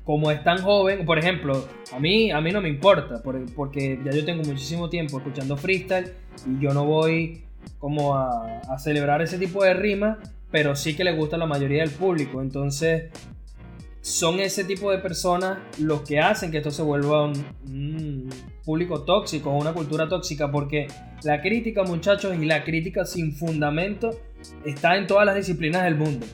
[0.03, 3.21] como es tan joven, por ejemplo, a mí, a mí no me importa,
[3.55, 6.13] porque ya yo tengo muchísimo tiempo escuchando freestyle
[6.47, 7.43] y yo no voy
[7.79, 10.17] como a, celebrar ese tipo de rimas,
[10.51, 12.41] pero sí que le gusta a la mayoría del público.
[12.41, 13.11] Entonces,
[14.01, 18.29] son ese tipo de personas los que hacen que esto se vuelva un,
[18.63, 20.87] público tóxico, una cultura tóxica, porque
[21.23, 24.11] la crítica, muchachos, y la crítica sin fundamento
[24.65, 26.25] está en todas las disciplinas del mundo.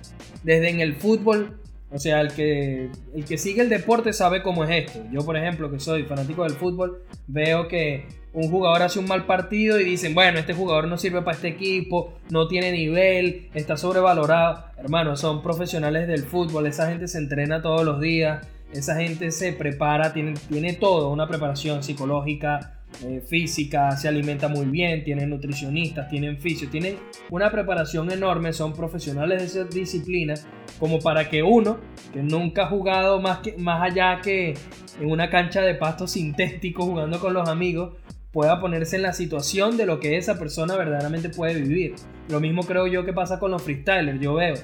[0.44, 1.61] Desde en el fútbol
[1.94, 5.00] o sea, el que, el que sigue el deporte sabe cómo es esto.
[5.12, 9.26] Yo, por ejemplo, que soy fanático del fútbol, veo que un jugador hace un mal
[9.26, 13.76] partido y dicen, bueno, este jugador no sirve para este equipo, no tiene nivel, está
[13.76, 14.66] sobrevalorado.
[14.78, 19.52] Hermano, son profesionales del fútbol, esa gente se entrena todos los días, esa gente se
[19.52, 26.08] prepara, tiene, tiene todo, una preparación psicológica, eh, física, se alimenta muy bien, tienen nutricionistas,
[26.10, 26.98] tienen fisio, tienen
[27.30, 30.36] una preparación enorme, son profesionales de esa disciplina,
[30.80, 31.80] como para que uno,
[32.14, 34.54] que nunca ha jugado más, que, más allá que
[35.00, 37.98] en una cancha de pasto sintético jugando con los amigos,
[38.32, 41.96] pueda ponerse en la situación de lo que esa persona verdaderamente puede vivir.
[42.30, 44.22] Lo mismo creo yo que pasa con los freestylers.
[44.22, 44.56] Yo veo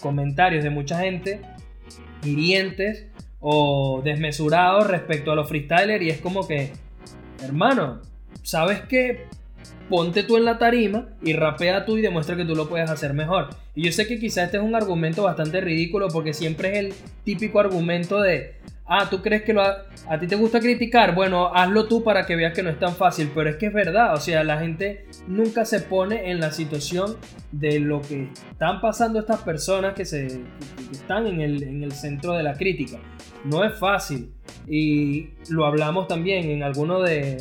[0.00, 1.40] comentarios de mucha gente
[2.24, 3.06] hirientes
[3.40, 6.72] o desmesurados respecto a los freestylers y es como que
[7.42, 8.00] hermano,
[8.42, 9.26] ¿sabes qué?
[9.88, 13.14] Ponte tú en la tarima y rapea tú y demuestra que tú lo puedes hacer
[13.14, 13.48] mejor.
[13.74, 16.94] Y yo sé que quizás este es un argumento bastante ridículo porque siempre es el
[17.24, 18.56] típico argumento de,
[18.88, 22.34] ah, tú crees que lo a, ti te gusta criticar, bueno, hazlo tú para que
[22.36, 25.06] veas que no es tan fácil, pero es que es verdad, o sea, la gente
[25.26, 27.16] nunca se pone en la situación
[27.52, 30.40] de lo que están pasando estas personas que, se,
[30.90, 32.98] están en el, en el centro de la crítica.
[33.44, 34.32] No es fácil.
[34.66, 37.38] Y lo hablamos también en alguno de,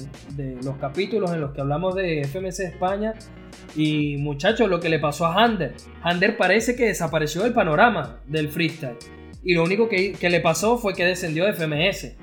[0.64, 3.14] los capítulos en los que hablamos de FMC España.
[3.76, 5.74] Y muchachos, lo que le pasó a Hander.
[6.02, 8.98] Hander parece que desapareció del panorama del freestyle.
[9.43, 12.15] Y lo único que, le pasó fue que descendió de FMS.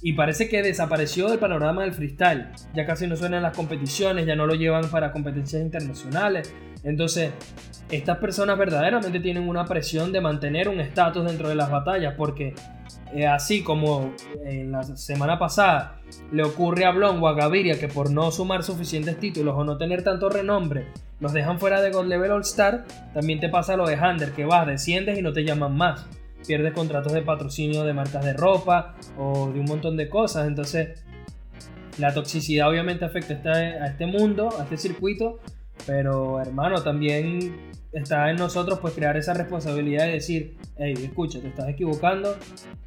[0.00, 2.48] y parece que desapareció del panorama del freestyle.
[2.74, 6.54] Ya casi no suena en las competiciones, ya no lo llevan para competencias internacionales.
[6.84, 7.32] Entonces,
[7.90, 12.54] estas personas verdaderamente tienen una presión de mantener un estatus dentro de las batallas, porque
[13.14, 17.88] eh, así como en la semana pasada le ocurre a Blon o a Gaviria que
[17.88, 20.88] por no sumar suficientes títulos o no tener tanto renombre
[21.20, 24.44] los dejan fuera de God Level All Star, también te pasa lo de Hander, que
[24.44, 26.06] vas, desciendes y no te llaman más.
[26.46, 30.46] Pierdes contratos de patrocinio de marcas de ropa o de un montón de cosas.
[30.46, 31.04] Entonces,
[31.98, 35.40] la toxicidad obviamente afecta a este mundo, a este circuito,
[35.86, 41.48] pero hermano, también está en nosotros pues crear esa responsabilidad de decir, hey, escucha, te
[41.48, 42.36] estás equivocando,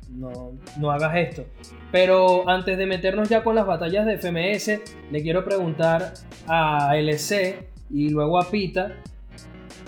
[0.10, 1.46] no, no hagas esto.
[1.92, 6.14] Pero antes de meternos ya con las batallas de FMS, le quiero preguntar
[6.48, 8.96] a LC y luego a Pita,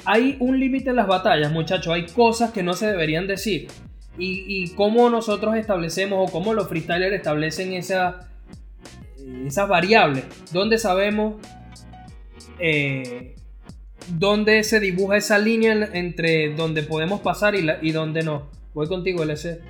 [0.05, 3.67] hay un límite en las batallas, muchachos, hay cosas que no se deberían decir.
[4.17, 8.29] Y, cómo nosotros establecemos o cómo los freestylers establecen esa,
[9.43, 11.35] esas variables, donde sabemos
[12.59, 13.33] eh,
[14.07, 18.49] dónde se dibuja esa línea entre donde podemos pasar y, la, y donde no.
[18.75, 19.61] Voy contigo, LC.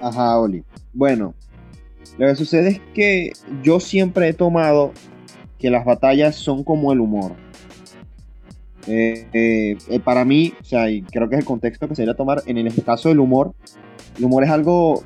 [0.00, 0.64] Ajá, Oli.
[0.92, 1.34] Bueno,
[2.18, 4.92] lo que sucede es que yo siempre he tomado
[5.58, 7.32] que las batallas son como el humor.
[8.86, 12.02] Eh, eh, eh, para mí, o sea, y creo que es el contexto que se
[12.02, 13.52] debería tomar en el caso del humor,
[14.16, 15.02] el humor es algo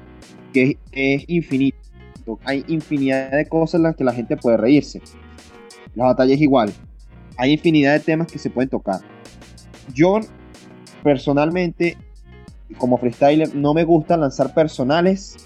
[0.53, 1.79] que es, infinito.
[2.45, 5.01] Hay infinidad de cosas en las que la gente puede reírse.
[5.95, 6.73] La batalla es igual.
[7.37, 9.01] Hay infinidad de temas que se pueden tocar.
[9.93, 10.21] Yo,
[11.03, 11.97] personalmente,
[12.79, 15.37] como freestyler, no me gusta lanzar personales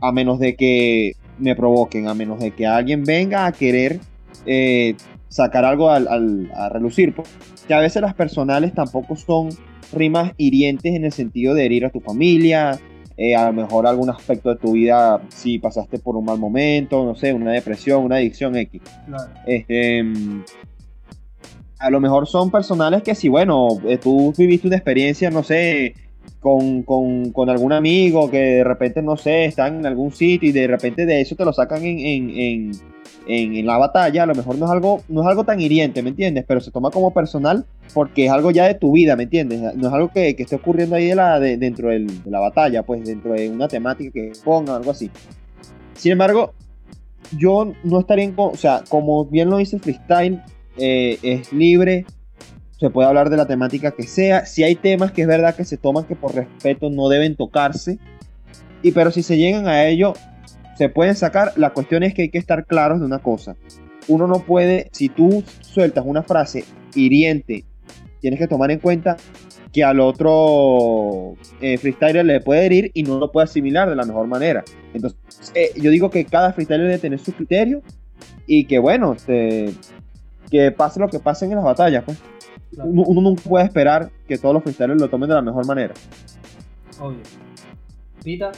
[0.00, 4.00] a menos de que me provoquen, a menos de que alguien venga a querer
[4.46, 4.94] eh,
[5.28, 7.14] sacar algo al, a relucir.
[7.66, 9.50] Que a veces las personales tampoco son
[9.92, 12.78] rimas hirientes en el sentido de herir a tu familia,
[13.16, 17.04] eh, a lo mejor algún aspecto de tu vida, si pasaste por un mal momento,
[17.04, 18.80] no sé, una depresión, una adicción X.
[19.46, 20.02] Este,
[21.78, 25.94] a lo mejor son personales que si, bueno, eh, tú viviste una experiencia, no sé,
[26.40, 30.66] con, con, algún amigo que de repente, no sé, están en algún sitio y de
[30.66, 32.72] repente de eso te lo sacan en, en, en,
[33.26, 36.44] la batalla, a lo mejor no es, algo, no es algo tan hiriente, ¿me entiendes?
[36.46, 39.60] Pero se toma como personal porque es algo ya de tu vida, ¿me entiendes?
[39.76, 42.82] No es algo que, que esté ocurriendo ahí de la, de, dentro de la batalla,
[42.82, 45.10] pues dentro de una temática que ponga, algo así.
[45.94, 46.54] Sin embargo,
[47.36, 48.34] yo no estaría en...
[48.36, 50.42] O sea, como bien lo dice Freestyle,
[50.76, 52.06] eh, es libre,
[52.78, 54.46] se puede hablar de la temática que sea.
[54.46, 57.98] Si hay temas que es verdad que se toman que por respeto no deben tocarse,
[58.82, 60.14] y pero si se llegan a ello,
[60.76, 61.52] se pueden sacar.
[61.56, 63.56] La cuestión es que hay que estar claros de una cosa.
[64.08, 67.64] Uno no puede, si tú sueltas una frase hiriente,
[68.20, 69.16] tienes que tomar en cuenta
[69.72, 74.04] que al otro eh, freestyler le puede herir y no lo puede asimilar de la
[74.04, 74.64] mejor manera.
[74.92, 75.18] Entonces,
[75.54, 77.82] eh, yo digo que cada freestyler debe tener su criterio
[78.46, 79.72] y que, bueno, este,
[80.50, 82.18] que pase lo que pase en las batallas, pues.
[82.76, 85.92] Uno, uno, nunca puede esperar que todos los freestylers lo tomen de la mejor manera.
[86.98, 87.20] Obvio.
[88.24, 88.52] Pita,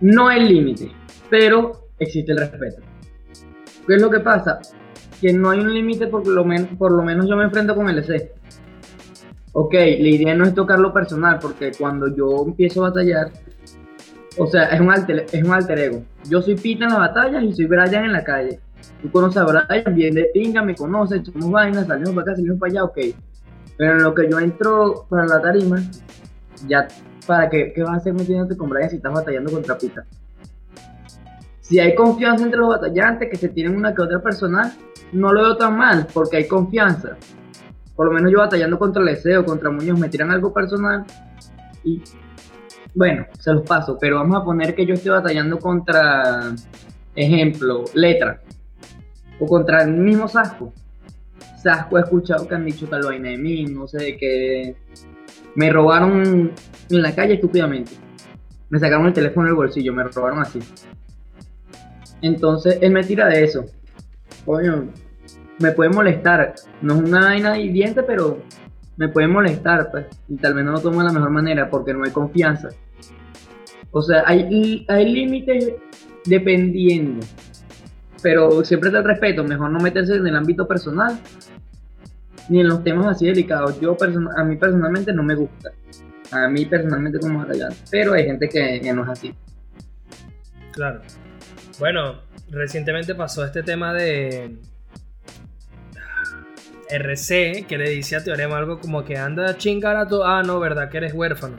[0.00, 0.90] no hay límite,
[1.28, 2.82] pero existe el respeto.
[3.86, 4.60] ¿Qué es lo que pasa?
[5.20, 6.44] Que no hay un límite porque lo
[6.78, 8.32] por lo menos yo me enfrento con el EC.
[9.52, 13.32] Ok, la idea no es tocar lo personal, porque cuando yo empiezo a batallar,
[14.38, 16.04] o sea, es un alter, es un alter ego.
[16.28, 18.60] Yo soy Pita en las batallas y soy Brian en la calle.
[19.02, 22.58] Tú conoces a Brian, bien de pinga, me conoces, echamos vainas, salimos para acá, salimos
[22.58, 22.98] para allá, ok.
[23.76, 25.82] Pero en lo que yo entro para la tarima,
[26.68, 26.86] ya
[27.30, 30.04] ¿para qué, qué vas a hacer metiéndote con Brian si estás batallando contra Pita?
[31.60, 34.72] Si hay confianza entre los batallantes que se tienen una que otra personal,
[35.12, 37.16] no lo veo tan mal, porque hay confianza.
[37.94, 41.04] Por lo menos yo batallando contra Leseo, contra Muñoz, me tiran algo personal
[41.84, 42.02] y
[42.96, 46.52] bueno, se los paso, pero vamos a poner que yo estoy batallando contra,
[47.14, 48.40] ejemplo, Letra,
[49.38, 50.72] o contra el mismo Sasco.
[51.62, 54.76] Sasco he escuchado que han dicho tal vaina de mí, no sé de qué
[55.54, 56.52] me robaron
[56.90, 57.92] en la calle estúpidamente.
[58.68, 60.60] Me sacaron el teléfono del bolsillo, me robaron así.
[62.22, 63.64] Entonces él me tira de eso.
[64.44, 64.88] Coño,
[65.58, 66.54] me puede molestar.
[66.80, 68.38] No es una vaina hiriente, pero
[68.96, 70.06] me puede molestar, pues.
[70.28, 72.68] Y tal vez no lo tomo de la mejor manera porque no hay confianza.
[73.90, 75.72] O sea, hay, hay límites
[76.24, 77.26] dependiendo.
[78.22, 79.42] Pero siempre te respeto.
[79.42, 81.18] Mejor no meterse en el ámbito personal
[82.50, 83.80] ni en los temas así delicados.
[83.80, 83.96] Yo
[84.36, 85.70] a mí personalmente no me gusta.
[86.32, 87.72] A mí personalmente como batallar.
[87.90, 89.34] Pero hay gente que, no es así.
[90.72, 91.00] Claro.
[91.78, 92.20] Bueno,
[92.50, 94.56] recientemente pasó este tema de...
[96.88, 100.24] RC, que le dice a Teorema algo como que anda a chingar a tu.
[100.24, 101.56] Ah, no, verdad que eres huérfano.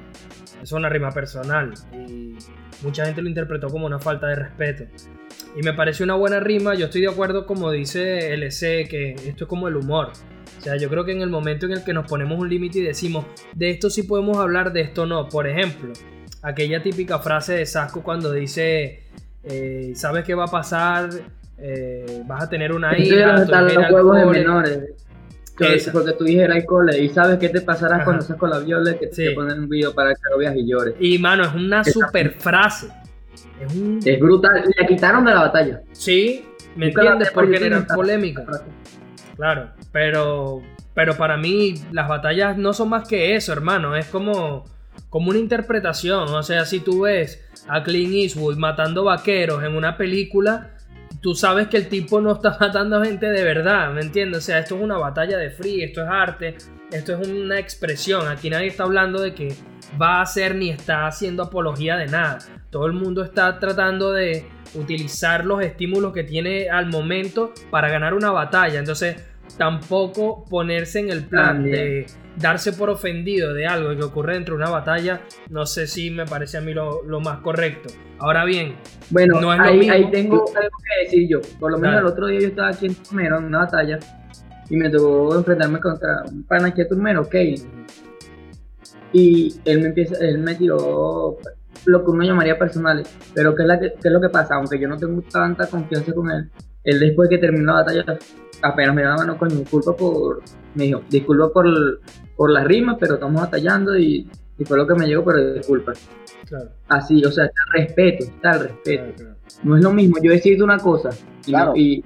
[0.61, 1.73] Es una rima personal.
[1.93, 2.35] Y
[2.83, 4.83] mucha gente lo interpretó como una falta de respeto.
[5.55, 6.75] Y me pareció una buena rima.
[6.75, 10.11] Yo estoy de acuerdo, como dice LC, que esto es como el humor.
[10.62, 12.78] O sea, yo creo que en el momento en el que nos ponemos un límite
[12.80, 15.28] y decimos, de esto sí podemos hablar, de esto no.
[15.28, 15.91] Por ejemplo,
[16.43, 19.03] aquella típica frase de Sasco cuando dice,
[19.43, 21.09] eh, ¿sabes qué va a pasar?
[21.57, 24.80] Eh, vas a tener una hija, hija los juegos de menores.
[25.59, 25.91] Esa.
[25.91, 28.05] Porque tú dijeras cole y sabes qué te pasará Ajá.
[28.05, 29.26] cuando seas con la viola que Sí.
[29.26, 30.93] te ponen un video para que lo veas y llores.
[30.99, 32.88] Y mano, es una Esa- super frase.
[33.59, 33.99] Es un...
[34.03, 34.64] Es brutal.
[34.80, 35.82] La quitaron de la batalla.
[35.91, 36.45] Sí,
[36.76, 37.28] ¿me Nunca entiendes?
[37.30, 38.45] había Por podido generar polémica.
[39.41, 40.61] Claro, pero,
[40.93, 43.95] pero para mí las batallas no son más que eso, hermano.
[43.95, 44.65] Es como,
[45.09, 46.29] como una interpretación.
[46.29, 50.69] O sea, si tú ves a Clint Eastwood matando vaqueros en una película,
[51.21, 54.37] tú sabes que el tipo no está matando gente de verdad, ¿me entiendes?
[54.37, 56.57] O sea, esto es una batalla de free, esto es arte,
[56.91, 58.27] esto es una expresión.
[58.27, 59.55] Aquí nadie está hablando de que
[59.99, 62.37] va a hacer ni está haciendo apología de nada.
[62.69, 68.13] Todo el mundo está tratando de utilizar los estímulos que tiene al momento para ganar
[68.13, 68.77] una batalla.
[68.77, 71.76] Entonces, tampoco ponerse en el plan También.
[71.76, 72.06] de
[72.38, 76.26] darse por ofendido de algo que ocurre dentro de una batalla, no sé si me
[76.26, 77.89] parece a mí lo, lo más correcto.
[78.20, 78.76] Ahora bien,
[79.10, 79.93] Bueno, No es lo ahí, mismo.
[79.93, 81.39] ahí tengo algo que decir yo.
[81.60, 82.08] Por lo menos Dale.
[82.08, 83.99] el otro día yo estaba aquí en Turmero en una batalla
[84.70, 87.28] y me tocó enfrentarme contra un pana aquí en Turmero.
[89.14, 91.38] Y él me empieza, él me tiró
[91.86, 93.15] lo que uno llamaría personales.
[93.34, 94.55] Pero ¿qué es, la que- qué es lo que pasa?
[94.55, 96.49] Aunque yo no tengo tanta confianza con él,
[96.84, 98.05] él después que terminó la batalla,
[98.61, 100.41] apenas me dio la mano, coño, disculpa por,
[100.75, 101.65] me dijo, disculpa por,
[102.36, 105.93] por las rimas, pero estamos batallando y, y fue lo que me llegó, pero disculpa.
[106.47, 109.03] claro, Así, o sea, está el respeto, está el respeto.
[109.03, 109.36] claro, claro.
[109.63, 111.09] No es lo mismo yo decirte una cosa
[111.45, 111.73] y, no- Claro.
[111.75, 112.03] y,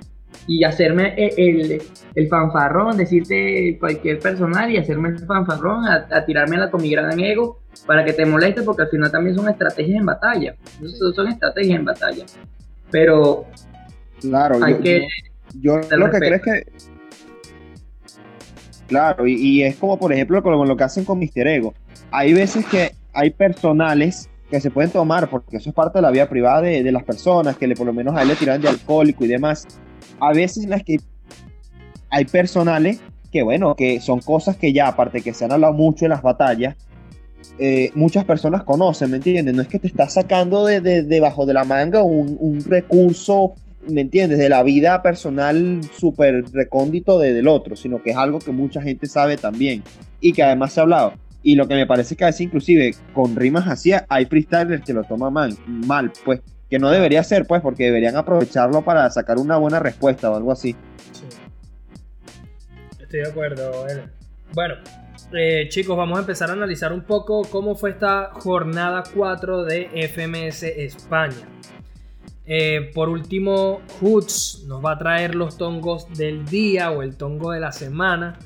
[0.48, 1.82] y hacerme el, el,
[2.14, 6.92] el fanfarrón, decirte cualquier personal y hacerme el fanfarrón, a, a tirarme la con mi
[6.92, 10.56] gran ego para que te moleste, porque al final también son estrategias en batalla.
[10.84, 12.26] Eso Son estrategias en batalla.
[12.92, 13.46] Pero
[14.22, 15.08] Claro, hay yo, que.
[15.62, 16.66] yo Te lo que creo es que.
[18.88, 21.74] Claro, y, y es como por ejemplo con lo que hacen con Mister Ego.
[22.12, 26.12] Hay veces que hay personales que se pueden tomar, porque eso es parte de la
[26.12, 28.62] vida privada de, de las personas, que le, por lo menos a él le tiran
[28.62, 29.68] de alcohólico y demás.
[30.20, 30.98] A veces las que
[32.10, 33.00] hay personales
[33.32, 36.22] que, bueno, que son cosas que ya, aparte que se han hablado mucho en las
[36.22, 36.76] batallas,
[37.60, 39.54] eh, muchas personas conocen, ¿me entiendes?
[39.56, 43.54] No es que te estás sacando de, de- debajo de la manga un, un recurso,
[43.88, 44.40] ¿me entiendes?
[44.40, 48.82] De la vida personal súper recóndito de- del otro, sino que es algo que mucha
[48.82, 49.84] gente sabe también
[50.22, 51.14] y que además se ha hablado.
[51.44, 54.94] Y lo que me parece que a veces inclusive con rimas así hay freestylers que
[54.94, 56.42] lo toman mal, mal, pues,
[56.76, 60.52] que no debería ser, pues, porque deberían aprovecharlo para sacar una buena respuesta o algo
[60.52, 60.76] así.
[61.14, 61.24] Sí.
[63.00, 63.88] Estoy de acuerdo.
[63.88, 64.10] Eder.
[64.54, 64.76] Bueno,
[65.32, 69.90] eh, chicos, vamos a empezar a analizar un poco cómo fue esta jornada 4 de
[70.14, 71.48] FMS España.
[72.46, 77.54] Eh, por último, Hoots nos va a traer los tongos del día o el tongo
[77.54, 78.38] de la semana,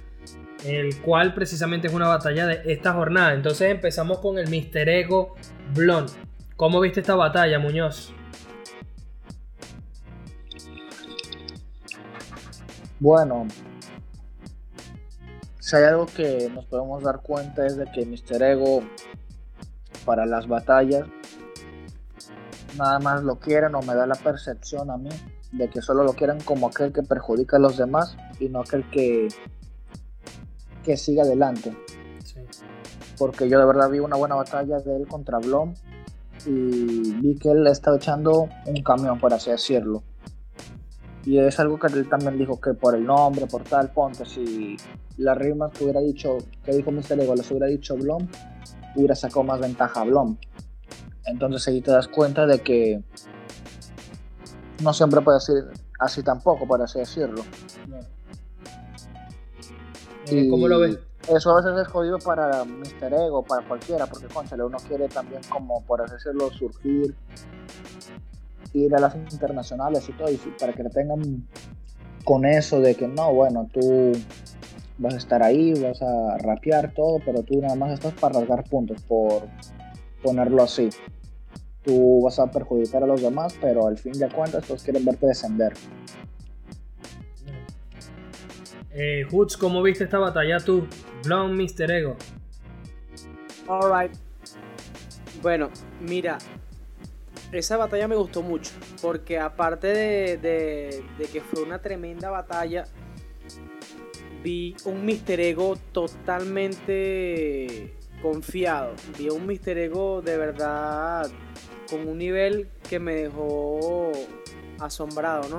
[0.64, 3.34] el cual precisamente es una batalla de esta jornada.
[3.34, 5.34] Entonces empezamos con el Mister Ego
[5.74, 6.12] Blonde.
[6.56, 8.14] ¿Cómo viste esta batalla, Muñoz?
[13.00, 13.48] Bueno,
[15.60, 18.42] si hay algo que nos podemos dar cuenta es de que Mr.
[18.44, 18.82] Ego
[20.06, 21.08] para las batallas
[22.78, 25.10] nada más lo quieren o me da la percepción a mí
[25.52, 28.90] de que solo lo quieren como aquel que perjudica a los demás y no aquel
[28.90, 29.28] que
[30.84, 31.76] que siga adelante
[32.24, 32.42] Sí.
[33.18, 35.74] porque yo de verdad vi una buena batalla de él contra Blom
[36.46, 40.04] y vi que él estaba echando un camión, por así decirlo.
[41.26, 44.78] Y es algo que él también dijo que por el nombre, por tal, ponte, si
[45.18, 47.20] las rimas que hubiera dicho, que dijo Mr.
[47.20, 48.28] Ego, les hubiera dicho Blom,
[48.96, 50.38] hubiera sacado más ventaja a Blom.
[51.26, 53.04] Entonces ahí te das cuenta de que
[54.82, 55.66] no siempre puede ser
[56.00, 57.44] así tampoco, por así decirlo.
[60.28, 61.00] Eh, ¿Cómo lo ves?
[61.28, 63.14] Eso a veces es jodido para Mr.
[63.14, 67.14] Ego, para cualquiera, porque conchale, uno quiere también como, por así decirlo, surgir,
[68.74, 71.48] ir a las internacionales y todo, y para que le tengan
[72.24, 74.12] con eso de que no, bueno, tú
[74.98, 78.64] vas a estar ahí, vas a rapear todo, pero tú nada más estás para rasgar
[78.66, 79.44] puntos, por
[80.22, 80.90] ponerlo así.
[81.84, 85.26] Tú vas a perjudicar a los demás, pero al fin de cuentas todos quieren verte
[85.26, 85.74] descender.
[88.92, 90.86] Eh, Hoots, ¿cómo viste esta batalla tú?
[91.24, 92.18] Blonde, Mister Ego.
[93.68, 94.12] Alright.
[95.42, 95.70] Bueno,
[96.02, 96.38] mira,
[97.52, 98.72] esa batalla me gustó mucho,
[99.02, 102.86] porque aparte de, de- que fue una tremenda batalla,
[104.44, 108.94] vi un Mister Ego totalmente confiado.
[109.18, 111.30] Vi un Mister Ego de verdad
[111.90, 114.12] con un nivel que me dejó
[114.80, 115.58] asombrado, ¿no?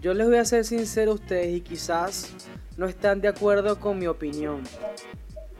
[0.00, 2.32] Yo les voy a ser sincero a ustedes y quizás
[2.76, 4.62] no están de acuerdo con mi opinión.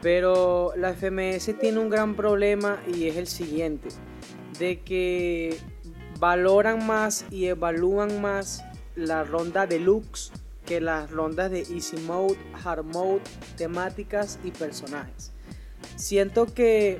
[0.01, 3.89] Pero la FMS tiene un gran problema y es el siguiente.
[4.59, 5.57] De que
[6.19, 8.63] valoran más y evalúan más
[8.95, 10.31] la ronda deluxe
[10.65, 13.21] que las rondas de Easy Mode, Hard Mode,
[13.55, 15.31] temáticas y personajes.
[15.95, 16.99] Siento que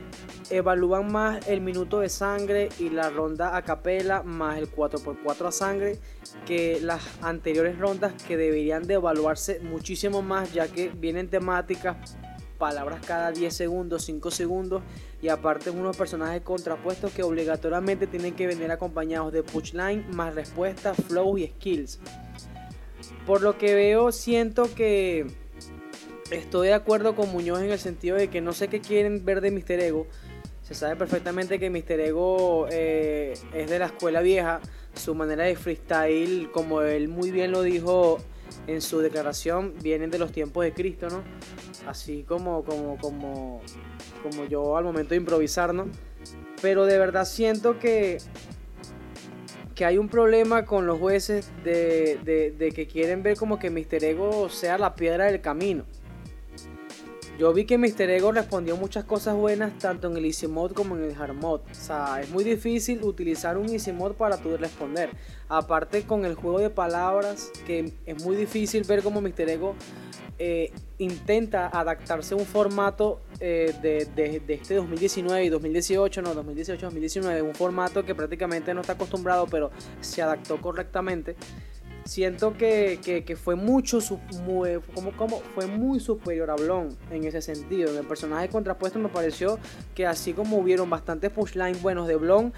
[0.50, 5.52] evalúan más el minuto de sangre y la ronda a capela más el 4x4 a
[5.52, 6.00] sangre
[6.46, 12.18] que las anteriores rondas que deberían de evaluarse muchísimo más ya que vienen temáticas,
[12.58, 14.84] palabras cada 10 segundos, 5 segundos
[15.22, 20.98] y aparte unos personajes contrapuestos que obligatoriamente tienen que venir acompañados de punchline más respuestas,
[21.08, 22.00] flow y skills.
[23.26, 25.28] Por lo que veo, siento que
[26.32, 29.42] estoy de acuerdo con Muñoz en el sentido de que no sé qué quieren ver
[29.42, 30.08] de Mister Ego.
[30.64, 34.60] Se sabe perfectamente que Mister Ego eh, es de la escuela vieja.
[34.94, 38.18] Su manera de freestyle, como él muy bien lo dijo
[38.68, 41.24] en su declaración, vienen de los tiempos de Cristo, ¿no?
[41.88, 43.62] Así como, como, como,
[44.24, 45.88] como yo al momento de improvisar, ¿no?
[46.62, 48.18] Pero de verdad siento que
[49.78, 52.18] que hay un problema con los jueces de,
[52.58, 55.86] de, que quieren ver como que Mister Ego sea la piedra del camino.
[57.38, 58.10] Yo vi que Mr.
[58.10, 61.64] Ego respondió muchas cosas buenas tanto en el Easy Mode como en el Hard Mode.
[61.70, 65.12] O sea, es muy difícil utilizar un Easy Mode para tú responder.
[65.48, 69.50] Aparte con el juego de palabras, que es muy difícil ver cómo Mr.
[69.50, 69.76] Ego
[70.40, 77.44] eh, intenta adaptarse a un formato eh, de, de, este 2019 y 2018, no, 2018-2019,
[77.44, 79.70] un formato que prácticamente no está acostumbrado, pero
[80.02, 81.36] se adaptó correctamente
[82.08, 84.00] siento que, fue mucho
[84.44, 87.92] muy, como, como, fue muy superior a Blon en ese sentido.
[87.92, 89.60] En el personaje contrapuesto me pareció
[89.94, 92.54] que así como hubieron bastantes pushlines buenos de Blon,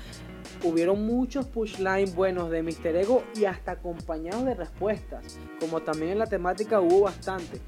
[0.64, 2.96] hubieron muchos pushlines buenos de Mr.
[2.96, 5.38] Ego y hasta acompañados de respuestas.
[5.60, 7.60] Como también en la temática hubo bastante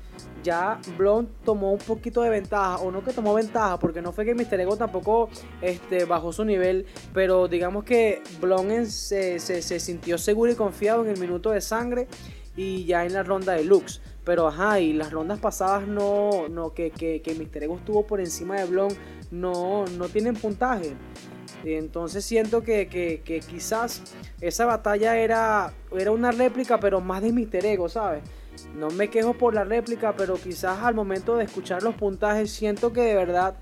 [0.44, 4.26] ya Blond tomó un poquito de ventaja, o no que tomó ventaja, porque no fue
[4.26, 4.60] que Mr.
[4.60, 5.30] Ego tampoco
[5.62, 11.12] este, bajó su nivel, pero digamos que Blond se, se, sintió seguro y confiado en
[11.12, 12.08] el minuto de sangre
[12.56, 14.02] y ya en la ronda de Lux.
[14.24, 17.64] Pero ajá, y las rondas pasadas no, no que, que, que Mr.
[17.64, 18.96] Ego estuvo por encima de Blond,
[19.32, 20.96] no, no tienen puntaje.
[21.64, 24.02] Entonces siento que, que, quizás
[24.40, 27.66] esa batalla era, era una réplica, pero más de Mr.
[27.66, 28.24] Ego, ¿sabes?
[28.76, 32.92] No me quejo por la réplica, pero quizás al momento de escuchar los puntajes siento
[32.92, 33.56] que de verdad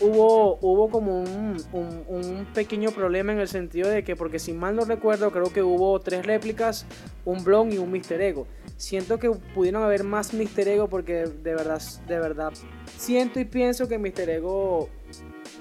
[0.00, 4.84] hubo, hubo como un, pequeño problema en el sentido de que, porque si mal no
[4.84, 6.86] recuerdo, creo que hubo tres réplicas,
[7.24, 8.46] un Blon y un Mister Ego.
[8.76, 12.52] Siento que pudieron haber más Mister Ego porque de verdad, de verdad,
[12.96, 14.88] siento y pienso que Mister Ego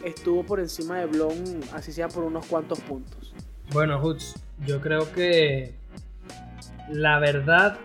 [0.05, 3.33] estuvo por encima de Blon, así sea por unos cuantos puntos.
[3.71, 4.35] Bueno, Hoots,
[4.65, 5.73] yo creo que
[6.89, 7.77] la verdad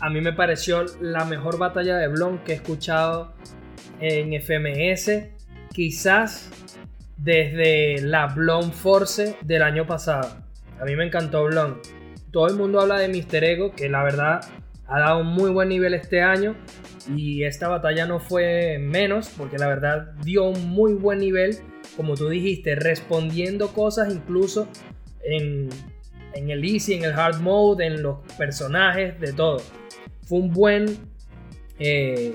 [0.00, 3.32] a mí me pareció la mejor batalla de Blon que he escuchado
[4.00, 5.28] en FMS,
[5.72, 6.50] quizás
[7.16, 10.36] desde la Blon Force del año pasado.
[10.80, 11.80] A mí me encantó Blon.
[12.30, 14.40] Todo el mundo habla de Mister Ego, que la verdad
[14.86, 16.56] ha dado un muy buen nivel este año.
[17.12, 21.58] Y esta batalla no fue menos, porque la verdad dio un muy buen nivel,
[21.96, 24.68] como tú dijiste, respondiendo cosas incluso
[25.22, 25.68] en,
[26.34, 29.58] el easy, en el hard mode, en los personajes, de todo.
[30.22, 30.96] Fue un buen.
[31.78, 32.34] Eh,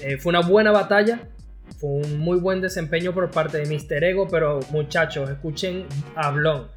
[0.00, 1.28] eh, fue una buena batalla.
[1.78, 4.02] Fue un muy buen desempeño por parte de Mr.
[4.04, 4.28] Ego.
[4.30, 5.86] Pero muchachos, escuchen
[6.16, 6.68] a Blon.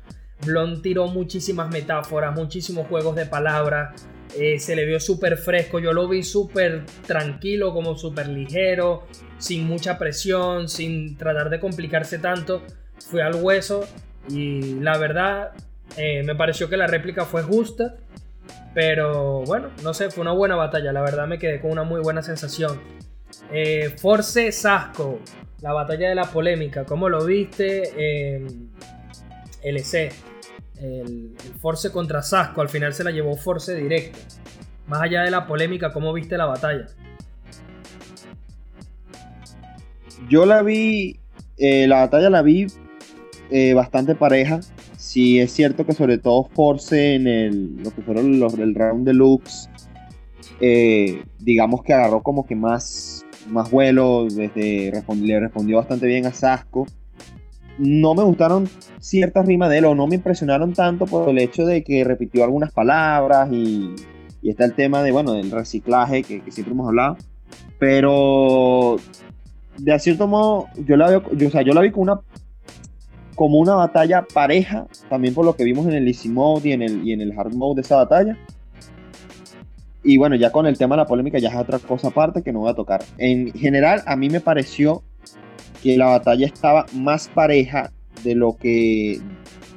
[0.45, 4.07] Blon tiró muchísimas metáforas, muchísimos juegos de palabras.
[4.35, 5.79] Eh, se le vio súper fresco.
[5.79, 9.07] Yo lo vi súper tranquilo, como súper ligero,
[9.37, 12.63] sin mucha presión, sin tratar de complicarse tanto.
[13.09, 13.87] Fue al hueso
[14.29, 15.51] y la verdad
[15.97, 17.95] me pareció que la réplica fue justa.
[18.73, 20.91] Pero bueno, no sé, fue una buena batalla.
[20.91, 22.79] La verdad me quedé con una muy buena sensación.
[23.51, 25.19] Eh, Force Sasco,
[25.61, 26.85] la batalla de la polémica.
[26.85, 27.91] ¿Cómo lo viste?
[29.63, 30.11] LC.
[30.81, 32.61] El, Force contra Sasco.
[32.61, 34.19] Al final se la llevó Force directo.
[34.87, 36.87] Más allá de la polémica, ¿cómo viste la batalla?
[40.29, 41.19] Yo la vi.
[41.57, 42.67] Eh, la batalla la vi
[43.49, 44.59] eh, bastante pareja
[45.07, 49.07] sí es cierto que sobre todo Force en el, lo que fueron los del round
[49.07, 49.69] deluxe,
[50.59, 56.33] eh, digamos que agarró como que más, más vuelo, desde, le respondió bastante bien a
[56.33, 56.87] Sasco.
[57.77, 58.67] No me gustaron
[58.99, 62.43] ciertas rimas de él o no me impresionaron tanto por el hecho de que repitió
[62.43, 63.93] algunas palabras y,
[64.43, 67.17] está el tema de, bueno, del reciclaje que, que siempre hemos hablado,
[67.79, 68.95] pero
[69.77, 72.21] de cierto modo yo la veo, yo, o sea, yo la vi como una
[73.35, 76.81] como una batalla pareja, también por lo que vimos en el Easy Mode y en
[76.81, 78.35] el, y en el Hard Mode de esa batalla.
[80.03, 82.51] Y bueno, ya con el tema de la polémica ya es otra cosa aparte que
[82.51, 83.03] no voy a tocar.
[83.19, 85.03] En general, a mí me pareció
[85.81, 87.91] que la batalla estaba más pareja
[88.23, 89.19] de lo que,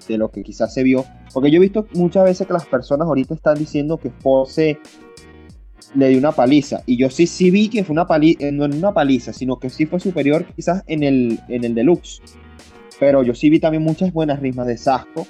[0.08, 1.04] de lo que quizás se vio.
[1.32, 4.78] Porque yo he visto muchas veces que las personas ahorita están diciendo que Force
[5.94, 6.82] le dio una paliza.
[6.86, 9.70] Y yo sí, sí vi que fue una paliza, no en una paliza, sino que
[9.70, 12.20] sí fue superior quizás en el, en el deluxe.
[12.98, 15.26] Pero yo sí vi también muchas buenas rimas de Sasco,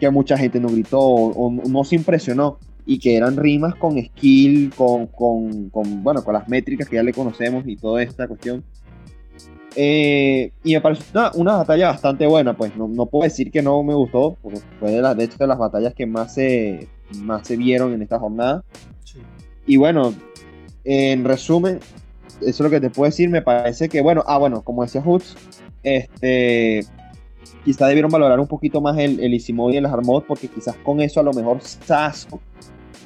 [0.00, 2.58] que mucha gente no gritó o, no se impresionó.
[2.84, 7.04] Y que eran rimas con skill, con, con, con, bueno, con las métricas que ya
[7.04, 8.64] le conocemos y toda esta cuestión.
[9.74, 11.04] Eh, y me pareció
[11.34, 14.90] una, batalla bastante buena, pues no, no, puedo decir que no me gustó, porque fue
[14.90, 18.18] de, las, de hecho de las batallas que más se, más se vieron en esta
[18.18, 18.64] jornada.
[19.66, 20.12] Y bueno,
[20.84, 21.80] en resumen,
[22.40, 25.00] eso es lo que te puedo decir, me parece que, bueno, ah, bueno, como decía
[25.00, 25.36] Hoods,
[25.82, 26.84] este,
[27.64, 31.20] quizá debieron valorar un poquito más el, el y el Harmod, porque quizás con eso
[31.20, 32.40] a lo mejor Sasco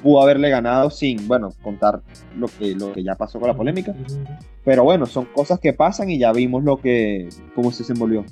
[0.01, 2.01] pudo haberle ganado sin, bueno, contar
[2.37, 3.93] lo que, lo que ya pasó con la polémica.
[4.63, 8.25] Pero bueno, son cosas que pasan y ya vimos lo que, cómo se desenvolvió.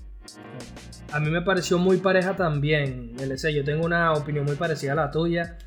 [1.12, 3.54] A mí me pareció muy pareja también, LC.
[3.54, 5.58] Yo tengo una opinión muy parecida a la tuya.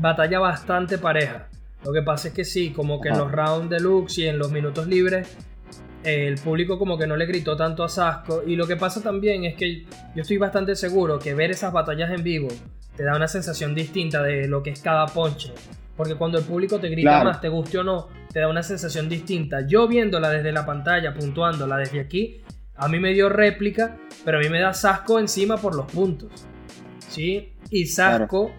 [0.00, 1.48] Batalla bastante pareja.
[1.84, 4.50] Lo que pasa es que sí, como que en los rounds deluxe y en los
[4.50, 5.36] minutos libres,
[6.02, 8.42] el público como que no le gritó tanto a Sasco.
[8.44, 9.84] Y lo que pasa también es que
[10.14, 12.48] yo estoy bastante seguro que ver esas batallas en vivo
[12.98, 15.52] te da una sensación distinta de lo que es cada ponche.
[15.96, 19.08] Porque cuando el público te grita más, te guste o no, te da una sensación
[19.08, 19.66] distinta.
[19.66, 22.42] Yo viéndola desde la pantalla, puntuándola desde aquí,
[22.74, 26.30] a mí me dio réplica, pero a mí me da Sasco encima por los puntos.
[27.08, 27.54] ¿Sí?
[27.70, 28.52] Y Sasco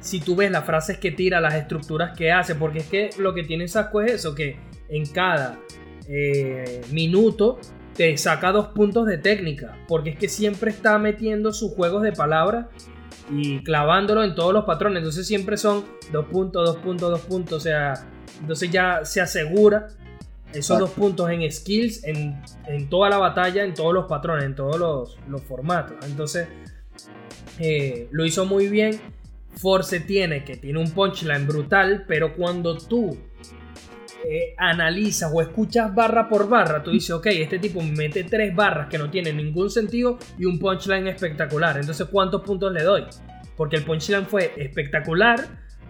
[0.00, 3.34] si tú ves las frases que tira, las estructuras que hace, porque es que lo
[3.34, 4.56] que tiene Sasco es eso, que
[4.88, 5.58] en cada
[6.08, 7.60] eh, minuto
[7.94, 12.12] te saca dos puntos de técnica, porque es que siempre está metiendo sus juegos de
[12.12, 12.66] palabras
[13.30, 17.58] y clavándolo en todos los patrones, entonces siempre son dos puntos, dos puntos, dos puntos,
[17.58, 17.94] o sea,
[18.40, 19.88] entonces ya se asegura
[20.52, 24.78] esos dos puntos en skills, en, toda la batalla, en todos los patrones, en todos
[24.78, 26.48] los, formatos, entonces
[27.58, 29.00] eh, lo hizo muy bien.
[29.54, 33.18] Force tiene, que tiene un punchline brutal, pero cuando tú
[34.24, 38.88] eh, analizas o escuchas barra por barra, tú dices, ok, este tipo mete tres barras
[38.88, 41.78] que no tienen ningún sentido y un punchline espectacular.
[41.78, 43.04] Entonces, ¿cuántos puntos le doy?
[43.56, 45.40] Porque el punchline fue espectacular,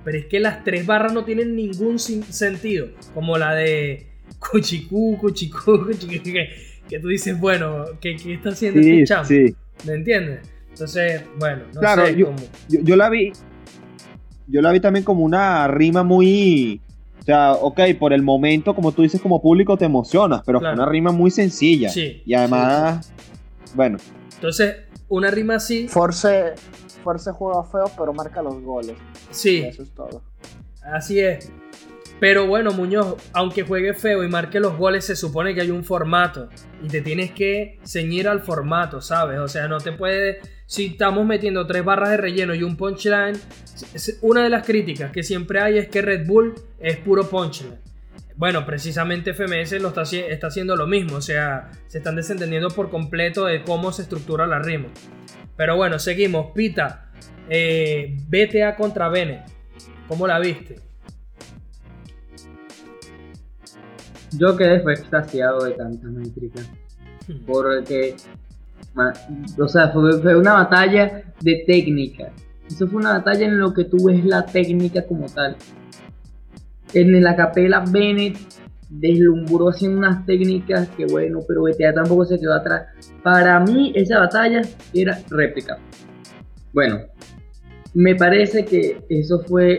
[0.04, 2.88] pero es que las tres barras no tienen ningún sentido.
[3.14, 4.06] Como la de
[4.38, 6.22] Cuchicú, Cuchicú, Cuchicú,
[6.88, 9.28] que, tú dices, bueno, ¿qué, está haciendo este chamo?
[9.86, 10.48] ¿Me entiendes?
[10.70, 12.34] Entonces, bueno, no claro, sé yo,
[12.68, 13.32] yo, la vi,
[14.46, 16.80] yo la vi también como una rima muy.
[17.22, 20.72] O sea, ok, por el momento, como tú dices, como público te emocionas, pero fue
[20.72, 21.88] una rima muy sencilla.
[21.88, 22.20] Sí.
[22.26, 23.12] Y además,
[23.76, 23.98] bueno.
[24.34, 24.74] Entonces,
[25.08, 25.86] una rima así.
[25.86, 26.54] Force,
[27.04, 28.96] Force juega feo, pero marca los goles.
[29.30, 29.58] Sí.
[29.58, 30.20] eso es todo.
[30.82, 31.52] Así es.
[32.22, 35.82] Pero bueno, Muñoz, aunque juegue feo y marque los goles, se supone que hay un
[35.82, 36.48] formato.
[36.80, 39.40] Y te tienes que ceñir al formato, ¿sabes?
[39.40, 43.36] O sea, no te puede si estamos metiendo tres barras de relleno y un punchline,
[44.20, 47.80] una de las críticas que siempre hay es que Red Bull es puro punchline.
[48.36, 53.46] Bueno, precisamente FMS lo está, haciendo lo mismo, o sea, se están desentendiendo por completo
[53.46, 54.90] de cómo se estructura la rima.
[55.56, 56.52] Pero bueno, seguimos.
[56.54, 57.10] Pita,
[57.48, 59.42] eh, BTA contra Bene.
[60.06, 60.91] ¿Cómo la viste?
[64.38, 66.60] Yo quedé extasiado de tanta métrica.
[67.28, 67.44] Hmm.
[67.46, 68.16] Porque
[69.58, 72.30] o sea, fue, una batalla de técnica.
[72.68, 75.56] Eso fue una batalla en lo que tú ves la técnica como tal.
[76.94, 78.36] En la capela Bennett
[78.90, 82.86] deslumbró haciendo unas técnicas que bueno, pero BTA tampoco se quedó atrás.
[83.22, 84.62] Para mí esa batalla
[84.92, 85.78] era réplica.
[86.72, 87.00] Bueno,
[87.94, 89.78] me parece que eso fue,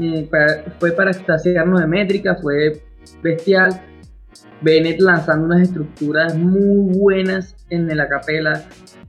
[0.00, 2.82] eh, para, fue para extasiarnos de métrica, fue
[3.22, 3.80] bestial
[4.60, 8.64] Bennett lanzando unas estructuras muy buenas en la capela,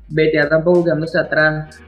[0.10, 1.80] BTA tampoco quedándose atrás.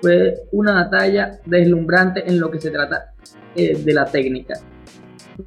[0.00, 3.12] Fue una batalla deslumbrante en lo que se trata
[3.54, 4.54] eh, de la técnica.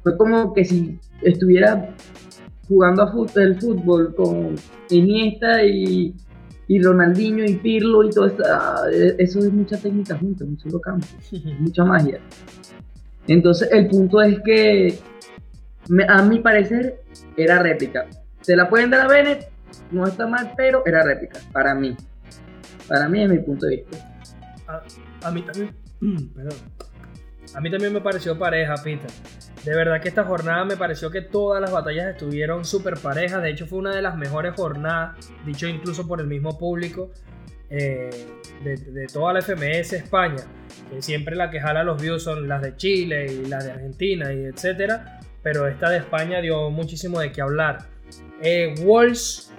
[0.02, 1.94] Fue como que si estuviera
[2.68, 4.54] jugando a fútbol, el fútbol con
[4.90, 6.14] Iniesta y,
[6.68, 8.42] y Ronaldinho y Pirlo y todo eso.
[8.48, 8.84] Ah,
[9.18, 11.06] eso es mucha técnica junta, un solo campo,
[11.60, 12.20] mucha magia.
[13.28, 14.98] Entonces el punto es que
[16.08, 17.02] a mi parecer
[17.36, 18.06] era réplica.
[18.40, 19.48] Se la pueden dar a Bennett,
[19.90, 21.96] no está mal, pero era réplica, para mí.
[22.88, 24.12] Para mí, es mi punto de vista.
[25.22, 25.74] A, mí también,
[26.34, 26.58] perdón.
[27.54, 29.10] A mí también me pareció pareja, Peter.
[29.64, 33.42] De verdad que esta jornada me pareció que todas las batallas estuvieron súper parejas.
[33.42, 37.10] De hecho, fue una de las mejores jornadas, dicho incluso por el mismo público,
[37.68, 38.10] eh,
[38.62, 40.44] de, toda la FMS España.
[40.90, 44.32] Que siempre la que jala los views son las de Chile y las de Argentina
[44.32, 45.20] y etcétera.
[45.46, 47.86] Pero esta de España dio muchísimo de qué hablar.
[48.42, 49.52] Eh, Walls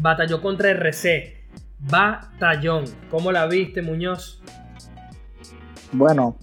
[0.00, 1.44] batalló contra RC.
[1.78, 2.84] Batallón.
[3.10, 4.40] ¿Cómo la viste, Muñoz?
[5.92, 6.36] Bueno,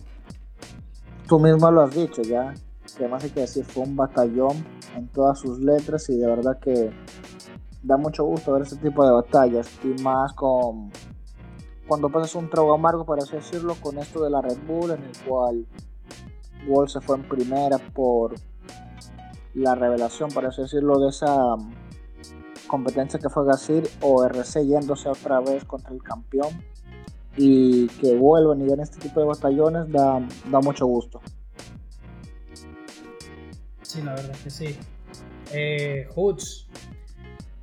[1.28, 2.54] tú mismo lo has dicho ya.
[2.96, 4.64] Que más hay que decir, fue un batallón
[4.96, 6.92] en todas sus letras y de verdad que
[7.82, 10.92] da mucho gusto ver ese tipo de batallas y más con
[11.88, 15.04] cuando pasas un trago amargo, para así decirlo, con esto de la Red Bull, en
[15.04, 15.66] el cual
[16.68, 18.36] Wall se fue en primera por
[19.54, 21.56] la revelación, para así decirlo, de esa
[22.68, 26.64] competencia que fue Gasir o RC yéndose otra vez contra el campeón
[27.36, 31.22] y que vuelvan y den este tipo de batallones da, da mucho gusto.
[33.82, 34.78] Sí, la verdad es que sí.
[35.54, 36.68] Eh, Hoods,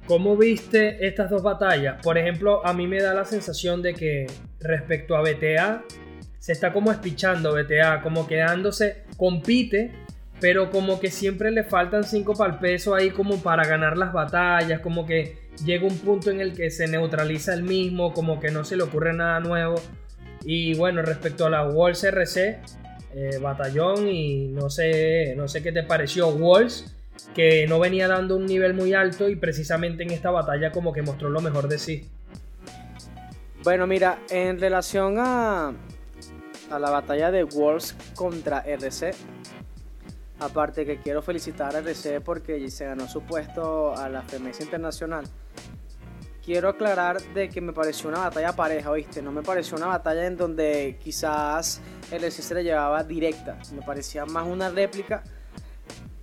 [0.06, 2.02] ¿cómo viste estas dos batallas?
[2.02, 4.26] Por ejemplo, a mí me da la sensación de que
[4.60, 5.84] respecto a BTA,
[6.38, 9.92] se está como espichando BTA, como quedándose, compite,
[10.40, 14.12] pero como que siempre le faltan 5 para el peso ahí como para ganar las
[14.12, 18.50] batallas, como que llega un punto en el que se neutraliza el mismo, como que
[18.50, 19.76] no se le ocurre nada nuevo.
[20.44, 22.60] Y bueno, respecto a la Walls RC,
[23.14, 26.94] eh, batallón y no sé, no sé qué te pareció Walls,
[27.34, 31.02] que no venía dando un nivel muy alto y precisamente en esta batalla como que
[31.02, 32.08] mostró lo mejor de sí.
[33.64, 35.72] Bueno, mira, en relación a,
[36.70, 39.10] a la batalla de Walls contra RC,
[40.40, 45.24] Aparte que quiero felicitar a RC porque se ganó su puesto a la FMS Internacional.
[46.44, 49.20] Quiero aclarar de que me pareció una batalla pareja, ¿oíste?
[49.20, 51.80] No me pareció una batalla en donde quizás
[52.10, 53.58] RC se le llevaba directa.
[53.74, 55.22] Me parecía más una réplica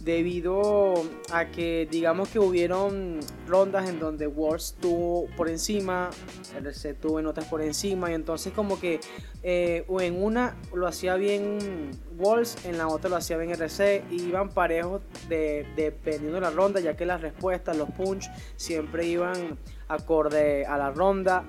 [0.06, 0.93] debido
[1.32, 6.12] a que digamos que hubieron rondas en donde Wars tuvo por encima,
[6.56, 8.99] RC tuvo en otras por encima y entonces como que
[9.41, 11.89] eh, en una lo hacía bien
[12.20, 16.51] Walls, en la otra lo hacía bien RC y iban parejos de, dependiendo de la
[16.51, 21.45] ronda ya que las respuestas, los punch siempre iban acorde a la ronda.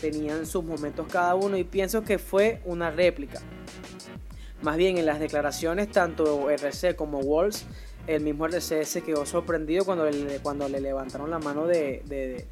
[0.00, 3.42] tenían sus momentos cada uno y pienso que fue una réplica.
[4.62, 7.66] Más bien en las declaraciones, tanto RC como Walls,
[8.06, 12.46] el mismo RC se quedó sorprendido cuando le, cuando le levantaron la mano de,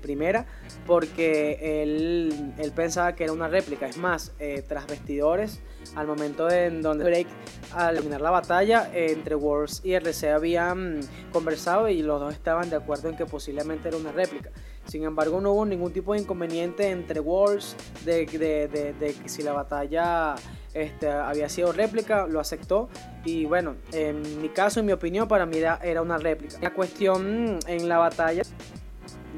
[0.00, 0.46] primera,
[0.86, 3.86] porque él, él, pensaba que era una réplica.
[3.86, 5.60] Es más, eh, tras vestidores,
[5.94, 7.26] al momento en donde break,
[7.72, 11.00] al terminar la batalla, entre Walls y RC habían
[11.32, 14.50] conversado y los dos estaban de acuerdo en que posiblemente era una réplica.
[14.86, 19.42] Sin embargo, no hubo ningún tipo de inconveniente entre Walls de, de, de que si
[19.42, 20.34] la batalla
[20.82, 22.88] este, había sido réplica, lo aceptó
[23.24, 26.58] y bueno, en mi caso, en mi opinión, para mí era, una réplica.
[26.60, 28.42] La cuestión en la batalla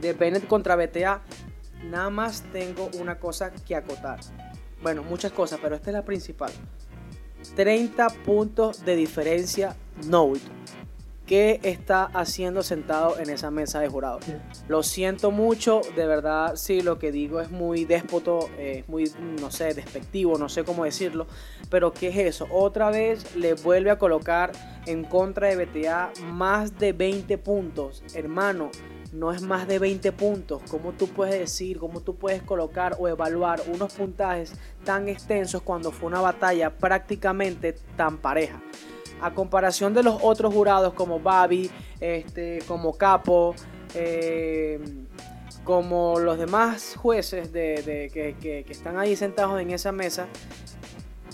[0.01, 1.23] de Bennett contra BTA,
[1.85, 4.21] nada más tengo una cosa que acotar.
[4.83, 6.53] Bueno, muchas cosas, pero esta es la principal.
[7.57, 9.77] 30 puntos de diferencia
[10.07, 10.25] no
[11.31, 14.25] ¿Qué está haciendo sentado en esa mesa de jurados?
[14.67, 19.09] Lo siento mucho, de verdad, sí, lo que digo es muy déspoto, es muy,
[19.41, 21.29] no sé, despectivo, no sé cómo decirlo,
[21.71, 22.49] pero ¿qué es eso?
[22.51, 24.51] Otra vez le vuelve a colocar
[24.87, 28.03] en contra de BTA más de 20 puntos.
[28.13, 28.73] Hermano,
[29.13, 30.63] no es más de 20 puntos.
[30.69, 34.53] ¿Cómo tú puedes decir, cómo tú puedes colocar o evaluar unos puntajes
[34.85, 38.61] tan extensos cuando fue una batalla prácticamente tan pareja?
[39.23, 43.55] A comparación de los otros jurados como Babi, este, como Capo,
[43.95, 44.79] eh,
[45.65, 50.27] como los demás jueces de, que, están ahí sentados en esa mesa,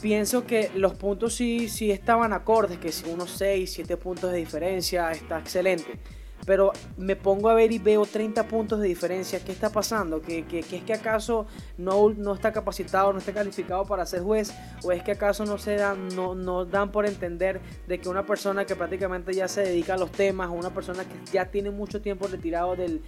[0.01, 4.39] pienso que los puntos sí, sí estaban acordes, que si unos 6, 7 puntos de
[4.39, 5.99] diferencia está excelente
[6.45, 9.41] pero me pongo a ver y veo 30 puntos de diferencia.
[9.45, 10.21] ¿Qué está pasando?
[10.21, 11.47] ¿Que, es que acaso
[11.79, 14.53] no, no está capacitado, no está calificado para ser juez?
[14.85, 18.27] ¿O es que acaso no se dan, no, no dan por entender de que una
[18.27, 21.71] persona que prácticamente ya se dedica a los temas, o una persona que ya tiene
[21.71, 23.01] mucho tiempo retirado del,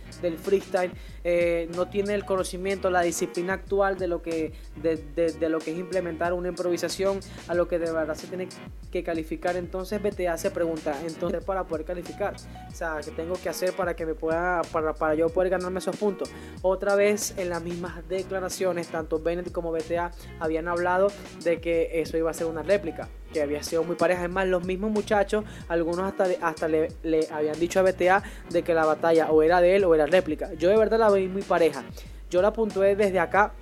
[0.43, 0.93] freestyle,
[1.25, 4.53] eh, no tiene el conocimiento, la disciplina actual de lo, que,
[4.83, 8.49] de, lo que es implementar una improvisación a lo que de verdad se tiene
[8.91, 9.57] que calificar?
[9.57, 12.37] Entonces BTA se pregunta, entonces para poder calificar,
[12.69, 15.81] o sea, que tengo que hacer para que me pueda, para, para yo poder ganarme
[15.81, 16.31] esos puntos.
[16.63, 21.09] Otra vez en las mismas declaraciones, tanto Bennett como BTA habían hablado
[21.43, 24.23] de que eso iba a ser una réplica, que había sido muy pareja.
[24.23, 28.63] Es más, los mismos muchachos, algunos hasta, hasta le, le habían dicho a BTA de
[28.63, 30.55] que la batalla o era de él o era réplica.
[30.55, 31.83] Yo de verdad la vi muy pareja.
[32.31, 33.53] Yo la puntué desde acá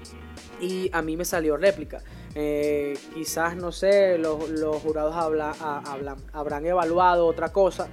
[0.60, 2.02] y a mí me salió réplica.
[2.38, 7.88] Eh, quizás, no sé, los, los jurados hablan- habrán evaluado otra cosa,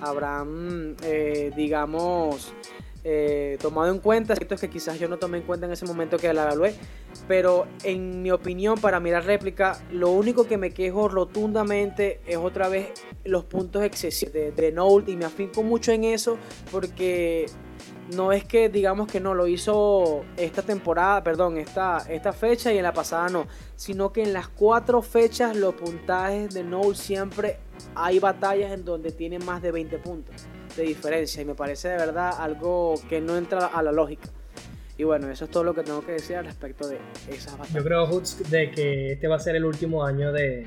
[0.00, 2.52] habrán, eh, digamos,
[3.02, 6.16] eh, tomado en cuenta aspectos que quizás yo no tomé en cuenta en ese momento
[6.16, 6.74] que la evalué.
[7.26, 12.68] Pero en mi opinión, para mirar réplica, lo único que me quejo rotundamente es otra
[12.68, 12.92] vez
[13.24, 16.38] los puntos excesivos de, de y me afinco mucho en eso
[16.70, 17.46] porque
[18.14, 22.78] no es que digamos que no lo hizo esta temporada, perdón, esta, esta fecha y
[22.78, 23.46] en la pasada no,
[23.76, 27.58] sino que en las cuatro fechas los puntajes de Nolte siempre
[27.94, 30.46] hay batallas en donde tiene más de 20 puntos
[30.76, 34.28] de diferencia y me parece de verdad algo que no entra a la lógica.
[34.96, 36.98] Y bueno, eso es todo lo que tengo que decir al respecto de
[37.28, 37.72] esas batallas.
[37.72, 40.66] Yo creo, Hoots, de que este va a ser el último año de.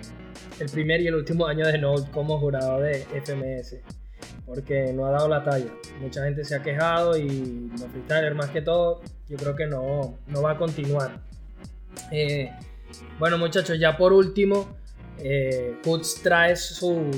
[0.57, 4.00] El primer y el último año de Note como jurado de FMS.
[4.45, 5.71] Porque no ha dado la talla.
[5.99, 10.17] Mucha gente se ha quejado y los freestylers, más que todo, yo creo que no,
[10.27, 11.21] no va a continuar.
[12.11, 12.51] Eh,
[13.19, 14.67] bueno, muchachos, ya por último,
[15.19, 15.77] eh,
[16.23, 17.11] trae su,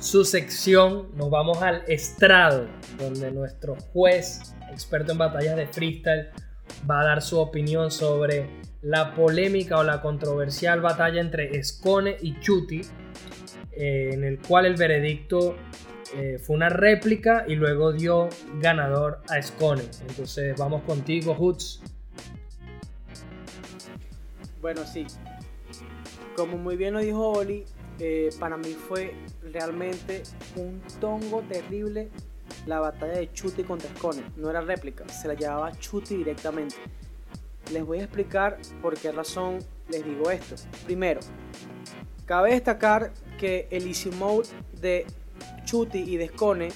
[0.00, 1.08] su sección.
[1.16, 2.66] Nos vamos al estrado,
[2.98, 6.28] donde nuestro juez experto en batallas de freestyle,
[6.88, 8.46] va a dar su opinión sobre
[8.82, 12.82] la polémica o la controversial batalla entre Escone y Chuti,
[13.72, 15.56] eh, en el cual el veredicto
[16.16, 18.28] eh, fue una réplica y luego dio
[18.60, 19.82] ganador a Escone.
[20.08, 21.82] Entonces vamos contigo, Hoots.
[24.60, 25.06] Bueno, sí.
[26.36, 27.64] Como muy bien lo dijo Oli,
[27.98, 29.14] eh, para mí fue
[29.52, 30.22] realmente
[30.56, 32.08] un tongo terrible
[32.66, 34.22] la batalla de Chuti contra Scone.
[34.36, 36.76] No era réplica, se la llevaba Chuti directamente.
[37.72, 39.58] Les voy a explicar por qué razón
[39.88, 40.56] les digo esto.
[40.84, 41.20] Primero,
[42.26, 44.48] cabe destacar que el easy mode
[44.80, 45.06] de
[45.64, 46.68] Chuti y de Scone,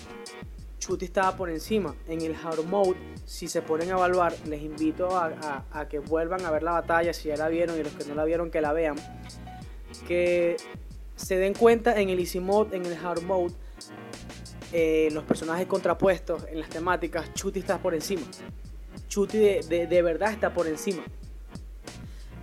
[0.78, 1.94] Chuti estaba por encima.
[2.06, 6.50] En el hard mode, si se ponen a evaluar, les invito a, que vuelvan a
[6.50, 8.72] ver la batalla, si ya la vieron y los que no la vieron que la
[8.72, 8.96] vean.
[10.06, 10.56] Que
[11.16, 13.54] se den cuenta en el easy mode, en el hard mode,
[14.72, 18.22] eh, los personajes contrapuestos en las temáticas, Chuti está por encima.
[19.08, 21.02] Chuti de- de verdad está por encima.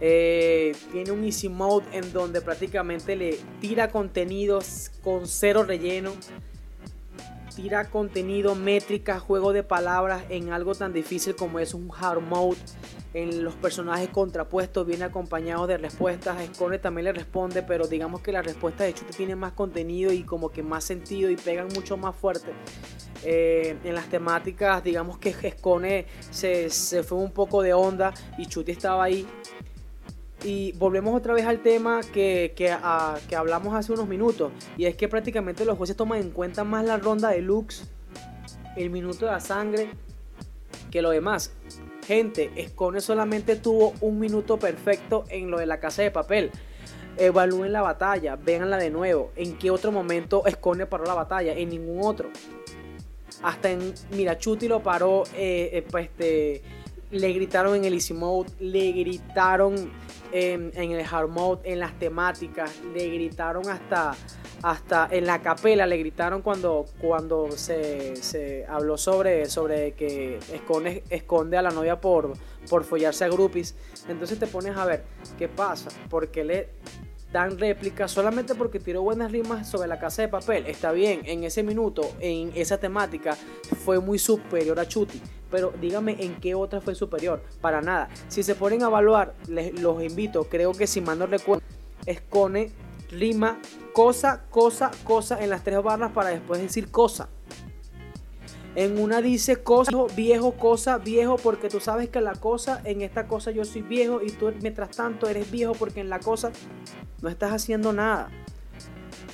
[0.01, 6.11] Eh, tiene un easy mode en donde prácticamente le tira contenidos con cero relleno.
[7.55, 12.57] Tira contenido, métrica, juego de palabras en algo tan difícil como es un hard mode.
[13.13, 16.35] En los personajes contrapuestos viene acompañado de respuestas.
[16.53, 20.23] Scone también le responde, pero digamos que la respuesta de Chute tiene más contenido y
[20.23, 22.51] como que más sentido y pegan mucho más fuerte.
[23.23, 28.47] Eh, en las temáticas, digamos que Scone se, se fue un poco de onda y
[28.47, 29.25] Chuti estaba ahí.
[30.43, 34.51] Y volvemos otra vez al tema que, ah, que hablamos hace unos minutos.
[34.77, 37.88] Y es que prácticamente los jueces toman en cuenta más la ronda de looks,
[38.75, 39.89] el minuto de la sangre,
[40.91, 41.51] que lo demás.
[42.05, 46.51] Gente, Scone solamente tuvo un minuto perfecto en lo de la casa de papel.
[47.17, 49.31] Evalúen la batalla, véanla de nuevo.
[49.36, 51.53] ¿En qué otro momento Scone paró la batalla?
[51.53, 52.29] En ningún otro.
[53.41, 55.23] Hasta en Mira, Chuti lo paró.
[55.36, 56.61] eh, eh, pues, este,
[57.11, 59.91] le gritaron en el Mode, le gritaron
[60.36, 64.15] en, el Hard Mode, en las temáticas, le gritaron hasta,
[64.61, 71.03] hasta en la capela, le gritaron cuando, cuando se, se habló sobre, sobre que esconde,
[71.09, 72.33] esconde a la novia por,
[72.69, 73.75] por follarse a groupies.
[74.09, 75.05] Entonces te pones a ver
[75.38, 76.69] qué pasa, porque le
[77.36, 80.67] dan réplica solamente porque tiró buenas rimas sobre la casa de papel.
[80.67, 83.36] Está bien, en ese minuto, en esa temática,
[83.83, 85.21] fue muy superior a Chuti.
[85.51, 87.43] Pero dígame en qué otra fue superior.
[87.59, 88.07] Para nada.
[88.29, 90.45] Si se ponen a evaluar, les, los invito.
[90.45, 91.61] Creo que si mal no recuerdo,
[92.05, 92.71] Escone
[93.11, 93.59] rima
[93.91, 97.27] cosa, cosa, cosa en las tres barras para después decir cosa.
[98.76, 103.26] En una dice cosa, viejo, cosa, viejo, porque tú sabes que la cosa, en esta
[103.26, 106.51] cosa yo soy viejo y tú mientras tanto eres viejo porque en la cosa
[107.21, 108.30] no estás haciendo nada.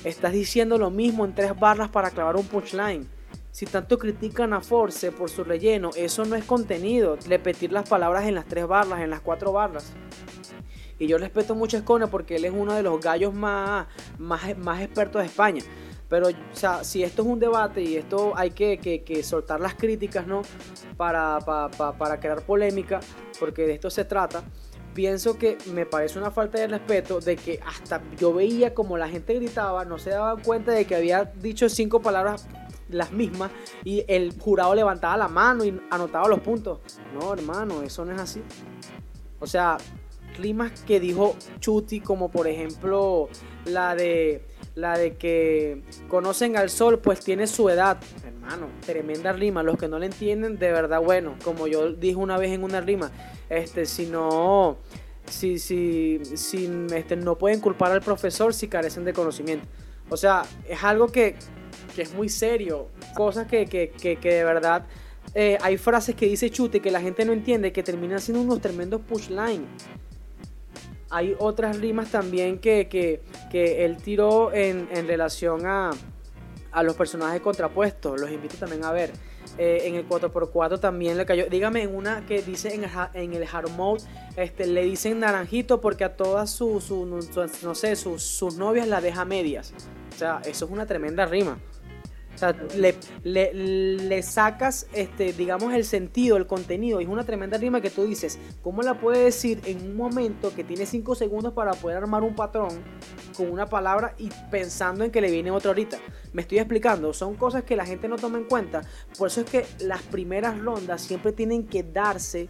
[0.04, 3.08] Estás diciendo lo mismo en tres barras para clavar un punchline.
[3.50, 7.18] Si tanto critican a Force por su relleno, eso no es contenido.
[7.26, 9.92] Repetir las palabras en las tres barras, en las cuatro barras.
[11.00, 13.88] Y yo respeto mucho a Escone porque él es uno de los gallos más,
[14.18, 15.62] más, más expertos de España.
[16.12, 19.60] Pero, o sea, si esto es un debate y esto hay que, que- que soltar
[19.60, 20.42] las críticas, ¿no?
[20.98, 23.00] Para, pa- pa- para crear polémica,
[23.40, 24.42] porque de esto se trata.
[24.92, 29.08] Pienso que me parece una falta de respeto de que hasta yo veía como la
[29.08, 32.46] gente gritaba, no se daban cuenta de que había dicho cinco palabras
[32.90, 33.50] las mismas
[33.82, 36.80] y el jurado levantaba la mano y anotaba los puntos.
[37.18, 38.42] No, hermano, eso no es así.
[39.40, 39.78] O sea,
[40.38, 43.30] rimas que dijo Chuti, como por ejemplo
[43.64, 44.44] la de
[44.74, 47.98] la de que conocen al sol, pues tiene su edad.
[48.24, 49.62] Hermano, tremenda rima.
[49.62, 52.80] Los que no le entienden, de verdad, bueno, como yo dije una vez en una
[52.80, 53.10] rima,
[53.50, 54.78] este, si no,
[55.26, 59.66] si, si, si este, no pueden culpar al profesor si carecen de conocimiento.
[60.08, 61.36] O sea, es algo que,
[61.94, 64.86] que es muy serio, cosas que, que, que, de verdad
[65.34, 68.60] eh, hay frases que dice Chute que la gente no entiende que terminan siendo unos
[68.60, 69.66] tremendos pushline.
[71.12, 75.90] Hay otras rimas también que, que, que él tiró en, en relación a,
[76.72, 78.20] a los personajes contrapuestos.
[78.20, 79.12] Los invito también a ver.
[79.58, 81.46] Eh, en el 4x4 también le cayó.
[81.46, 84.02] Dígame en una que dice en el, en el hard mode,
[84.36, 89.24] este, le dicen naranjito porque a todas sus, su, no sé, sus novias la deja
[89.24, 89.74] medias.
[90.14, 91.58] O sea, eso es una tremenda rima.
[92.34, 92.96] O sea, le,
[93.52, 96.98] le, sacas, este, digamos, el sentido, el contenido.
[97.00, 100.64] Es una tremenda rima que tú dices, ¿cómo la puede decir en un momento que
[100.64, 102.70] tiene 5 segundos para poder armar un patrón
[103.36, 105.98] con una palabra y pensando en que le viene otra ahorita?
[106.32, 108.80] Me estoy explicando, son cosas que la gente no toma en cuenta.
[109.18, 112.48] Por eso es que las primeras rondas siempre tienen que darse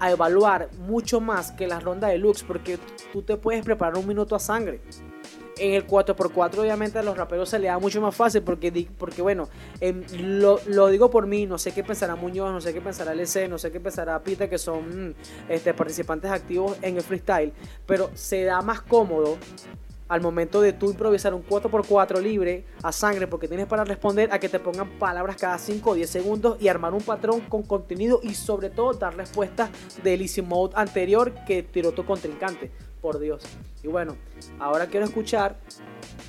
[0.00, 2.78] a evaluar mucho más que las rondas de looks, porque
[3.12, 4.80] tú te puedes preparar un minuto a sangre
[5.58, 9.22] en el 4x4 obviamente a los raperos se le da mucho más fácil porque, porque
[9.22, 9.48] bueno,
[9.80, 13.12] eh, lo, lo, digo por mí, no sé qué pensará Muñoz, no sé qué pensará
[13.12, 15.14] LC, no sé qué pensará Pita, que son
[15.48, 17.52] este, participantes activos en el freestyle,
[17.86, 19.38] pero se da más cómodo
[20.08, 24.38] al momento de tú improvisar un 4x4 libre a sangre porque tienes para responder a
[24.38, 28.20] que te pongan palabras cada 5 o 10 segundos y armar un patrón con contenido
[28.22, 29.70] y sobre todo dar respuestas
[30.04, 32.70] del easy mode anterior que tiró tu contrincante
[33.06, 33.40] por Dios.
[33.84, 34.16] Y bueno,
[34.58, 35.56] ahora quiero escuchar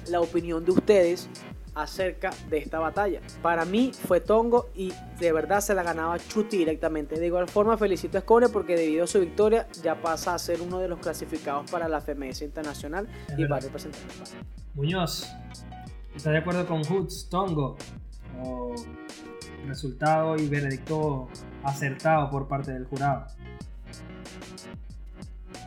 [0.10, 1.28] la opinión de ustedes
[1.74, 3.20] acerca de esta batalla.
[3.42, 7.20] Para mí fue Tongo y de verdad se la ganaba Chuti directamente.
[7.20, 10.62] De igual forma felicito a Escone porque debido a su victoria ya pasa a ser
[10.62, 14.44] uno de los clasificados para la FMS Internacional y va a representar a España.
[14.76, 15.28] Muñoz,
[16.16, 17.76] ¿estás de acuerdo con Hoods, Tongo?
[18.44, 18.76] ¿O
[19.66, 21.28] resultado y veredicto
[21.64, 23.26] acertado por parte del jurado?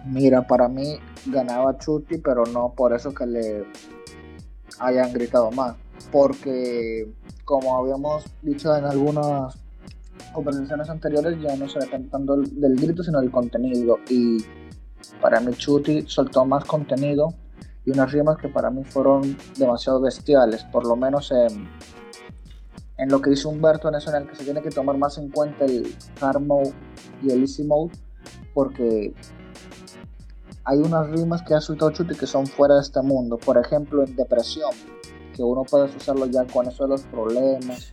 [0.06, 3.64] Mira, para mí ganaba Chuti, pero no por eso que le
[4.78, 5.76] hayan gritado más.
[6.10, 7.12] Porque,
[7.44, 9.58] como habíamos dicho en algunas
[10.32, 13.98] conversaciones anteriores, ya no se depende tanto del grito, sino del contenido.
[14.08, 14.44] Y
[15.20, 17.34] para mí Chuti soltó más contenido
[17.84, 21.68] y unas rimas que para mí fueron demasiado bestiales, por lo menos en,
[23.08, 25.30] lo que hizo Humberto en eso en el que se tiene que tomar más en
[25.30, 26.72] cuenta el hard mode
[27.22, 27.92] y el easy mode,
[28.52, 29.14] porque
[30.64, 33.38] hay unas rimas que ha suelto Chuti que son fuera de este mundo.
[33.38, 34.70] Por ejemplo, en depresión,
[35.34, 37.92] que uno puede usarlo ya con eso de los problemas.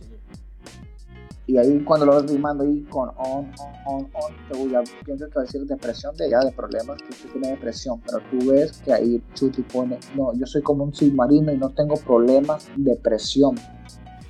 [1.46, 3.50] Y ahí cuando lo ves rimando ahí con on,
[3.86, 7.08] on, on, te ya piensas que va a decir depresión de ya de problemas, que
[7.08, 8.02] usted tiene depresión.
[8.02, 11.70] Pero tú ves que ahí Chuti pone, no, yo soy como un submarino y no
[11.70, 13.54] tengo problemas, depresión.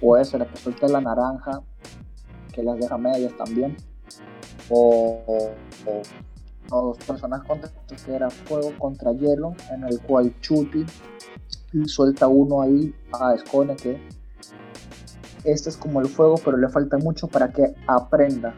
[0.01, 1.61] Puede ser que suelta la naranja,
[2.53, 3.77] que las deja medias también.
[4.71, 5.25] o,
[5.87, 6.03] o
[6.69, 7.71] dos personas contra
[8.05, 10.85] que era fuego contra hielo, en el cual Chuti
[11.87, 14.01] suelta uno ahí a Escone que
[15.45, 18.55] este es como el fuego, pero le falta mucho para que aprenda.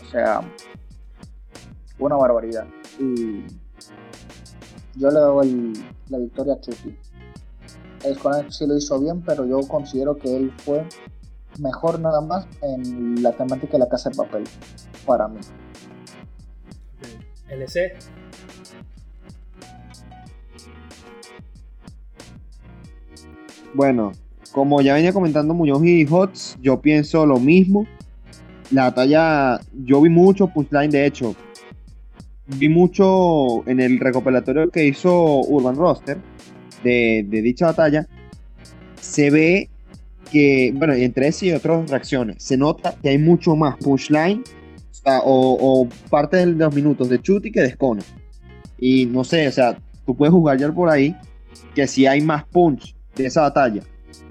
[0.00, 0.40] O sea,
[1.98, 2.66] una barbaridad.
[3.00, 3.46] Y
[4.96, 5.72] yo le doy
[6.08, 6.96] la victoria a Chuti.
[8.04, 10.86] Escone sí lo hizo bien, pero yo considero que él fue
[11.58, 14.44] mejor nada más en la temática de la casa de papel,
[15.06, 15.40] para mí.
[17.48, 17.94] LC.
[23.74, 24.12] Bueno,
[24.52, 27.86] como ya venía comentando Muñoz y Hots, yo pienso lo mismo.
[28.70, 31.34] La batalla, yo vi mucho punchline, de hecho,
[32.46, 36.18] vi mucho en el recopilatorio que hizo Urban Roster
[36.82, 38.06] de, de dicha batalla.
[39.00, 39.70] Se ve
[40.34, 44.42] que, bueno, entre ese y otras reacciones, se nota que hay mucho más punchline
[45.04, 47.76] o, o, parte de los minutos de Chuti que de
[48.80, 51.14] Y no sé, o sea, tú puedes jugar ya por ahí
[51.72, 53.82] que si hay más punch de esa batalla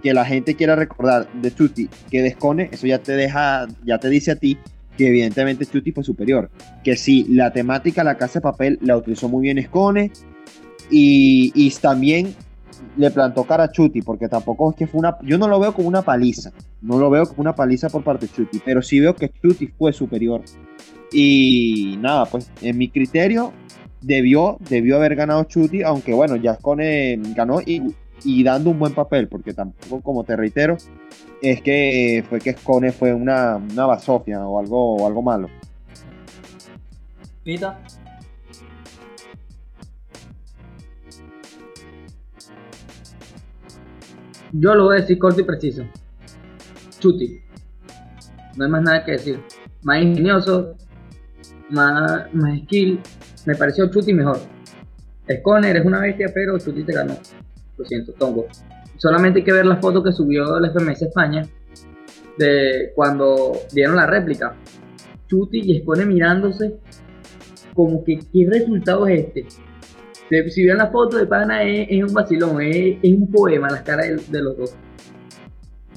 [0.02, 2.36] que la gente quiera recordar de Chuti que de
[2.70, 4.58] eso ya te deja, ya te dice a ti
[4.98, 6.52] que evidentemente Chuti fue superior.
[6.84, 10.12] Que si la temática La Casa de Papel la utilizó muy bien Escone
[10.92, 12.36] y, y también
[12.98, 15.18] le plantó cara a Chuti, porque tampoco es que fue una.
[15.22, 16.52] Yo no lo veo como una paliza.
[16.82, 19.68] No lo veo como una paliza por parte de Chuti, pero sí veo que Chuti
[19.68, 20.42] fue superior.
[21.12, 23.54] Y nada, pues en mi criterio
[24.02, 29.54] debió, debió haber ganado Chuti, aunque bueno, Jascone ganó y, dando un buen papel, porque
[29.54, 30.78] tampoco, como te reitero,
[31.42, 35.50] es que fue que Scone fue una, una basofia o algo, o algo malo.
[37.44, 37.80] Pita.
[44.54, 45.84] Yo lo voy a decir corto y preciso.
[47.00, 47.42] Chuti.
[48.56, 49.40] No hay más nada que decir.
[49.82, 50.76] Más ingenioso,
[51.70, 53.00] más, más skill,
[53.46, 54.40] me pareció Chuti mejor.
[55.40, 57.18] Sconner es una bestia, pero Chuti te ganó.
[57.78, 58.46] Lo siento, Tongo.
[58.98, 61.48] Solamente hay que ver la foto que subió la FMS España
[62.38, 64.56] de cuando dieron la réplica.
[65.28, 66.76] Chuti y Sconner mirándose
[67.74, 69.48] como que qué resultado es este.
[70.30, 74.32] Si- Si ven la foto de pana es, un vacilón, es, un poema las caras
[74.32, 74.76] de, los dos.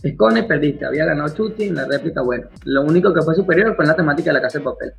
[0.06, 2.48] Scone perdiste, había ganado Chuti en la réplica, bueno.
[2.64, 4.92] Lo único que fue superior fue en la temática de la casa de papel.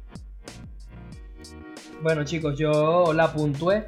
[2.01, 3.85] Bueno chicos, yo la puntué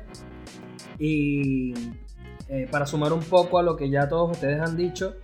[0.98, 1.74] y
[2.50, 5.16] eh, para sumar un poco a lo que ya todos ustedes han dicho,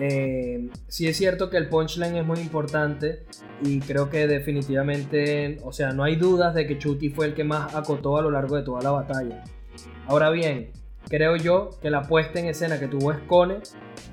[0.00, 3.24] eh, sí es cierto que el punchline es muy importante
[3.62, 7.44] y creo que definitivamente, o sea, no hay dudas de que Chuti fue el que
[7.44, 9.44] más acotó a lo largo de toda la batalla.
[10.06, 10.70] Ahora bien,
[11.08, 13.58] creo yo que la puesta en escena que tuvo Scone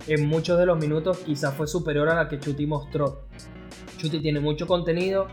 [0.08, 3.26] en muchos de los minutos quizás fue superior a la que Chuti mostró.
[3.98, 5.28] Chuti tiene mucho contenido,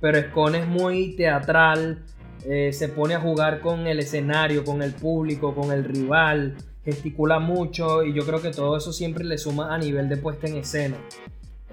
[0.00, 2.04] pero Scone es muy teatral,
[2.44, 6.56] eh, se pone a jugar con el escenario, con el público, con el rival,
[6.88, 10.46] gesticula mucho y yo creo que todo eso siempre le suma a nivel de puesta
[10.46, 10.96] en escena.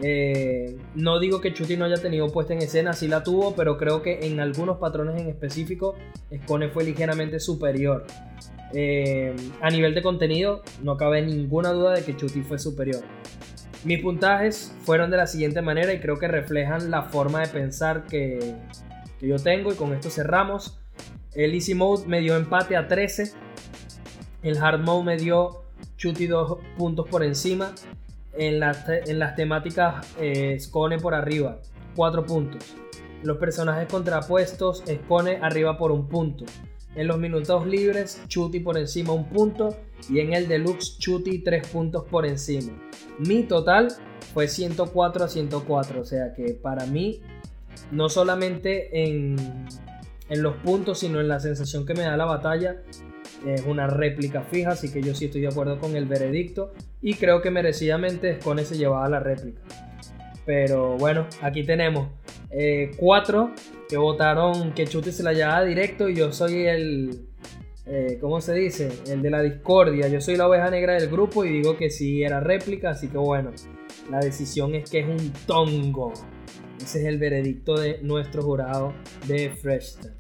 [0.01, 3.77] Eh, no digo que Chuti no haya tenido puesta en escena, sí la tuvo, pero
[3.77, 5.95] creo que en algunos patrones en específico,
[6.43, 8.05] Scone fue ligeramente superior.
[8.73, 13.01] Eh, a nivel de contenido, no cabe ninguna duda de que Chuti fue superior.
[13.85, 18.05] Mis puntajes fueron de la siguiente manera y creo que reflejan la forma de pensar
[18.05, 18.55] que,
[19.17, 20.77] que yo tengo y con esto cerramos.
[21.35, 23.45] El Easy Mode me dio empate a 13.
[24.45, 25.63] El Hard Mode me dio
[25.97, 27.73] Chuti dos puntos por encima.
[28.37, 30.59] En las, en las temáticas eh,
[31.01, 31.59] por arriba,
[31.95, 32.75] 4 puntos.
[33.23, 36.45] Los personajes contrapuestos, Scone arriba por un punto.
[36.95, 39.75] En los minutos libres, Chuti por encima un punto.
[40.09, 42.71] Y en el Deluxe, Chuti 3 puntos por encima.
[43.17, 43.87] Mi total
[44.33, 46.01] fue 104 a 104.
[46.01, 47.19] O sea que para mí,
[47.89, 49.37] no solamente en,
[50.29, 52.83] en los puntos, sino en la sensación que me da la batalla,
[53.45, 54.71] es una réplica fija.
[54.71, 56.73] Así que yo sí estoy de acuerdo con el veredicto.
[57.01, 59.61] Y creo que merecidamente Scone se llevaba la réplica.
[60.45, 62.09] Pero bueno, aquí tenemos
[62.51, 63.51] eh, cuatro
[63.89, 67.25] que votaron que Chuti se la llevaba directo y yo soy el,
[67.87, 68.89] eh, ¿cómo se dice?
[69.07, 70.07] El de la discordia.
[70.07, 73.17] Yo soy la oveja negra del grupo y digo que sí era réplica, así que
[73.17, 73.51] bueno,
[74.09, 76.13] la decisión es que es un tongo.
[76.81, 78.93] Ese es el veredicto de nuestro jurado
[79.27, 80.11] de Freshton.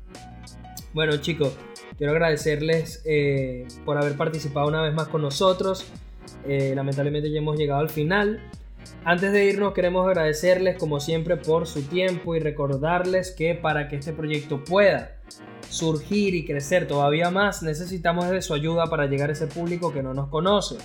[0.93, 1.57] Bueno chicos,
[1.97, 5.85] quiero agradecerles eh, por haber participado una vez más con nosotros.
[6.47, 8.41] Eh, lamentablemente ya hemos llegado al final.
[9.03, 13.97] Antes de irnos queremos agradecerles como siempre por su tiempo y recordarles que para que
[13.97, 15.17] este proyecto pueda
[15.69, 20.03] surgir y crecer todavía más necesitamos de su ayuda para llegar a ese público que
[20.03, 20.77] no nos conoce.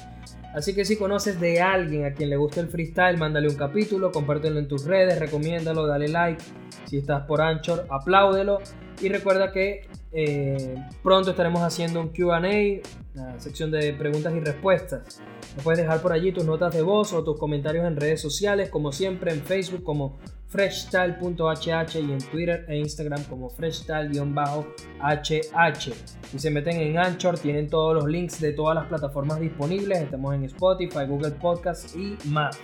[0.54, 4.10] Así que si conoces de alguien a quien le gusta el freestyle, mándale un capítulo,
[4.10, 6.42] compártelo en tus redes, recomiéndalo, dale like.
[6.86, 8.58] Si estás por Anchor, apláudelo.
[9.00, 12.38] Y recuerda que eh, pronto estaremos haciendo un QA,
[13.14, 15.22] una sección de preguntas y respuestas.
[15.62, 18.92] Puedes dejar por allí tus notas de voz o tus comentarios en redes sociales, como
[18.92, 24.64] siempre en Facebook como freshstyle.hh y en Twitter e Instagram como freshstyle-hh.
[26.30, 30.00] Si se meten en Anchor, tienen todos los links de todas las plataformas disponibles.
[30.00, 32.58] Estamos en Spotify, Google Podcasts y más.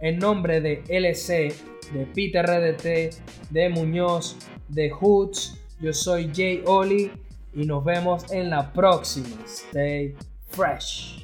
[0.00, 1.54] En nombre de LC,
[1.92, 4.36] de Peter RDT, de Muñoz,
[4.68, 7.10] de Hoods, yo soy Jay Oli
[7.54, 9.36] y nos vemos en la próxima.
[9.44, 10.14] Stay
[10.50, 11.21] fresh.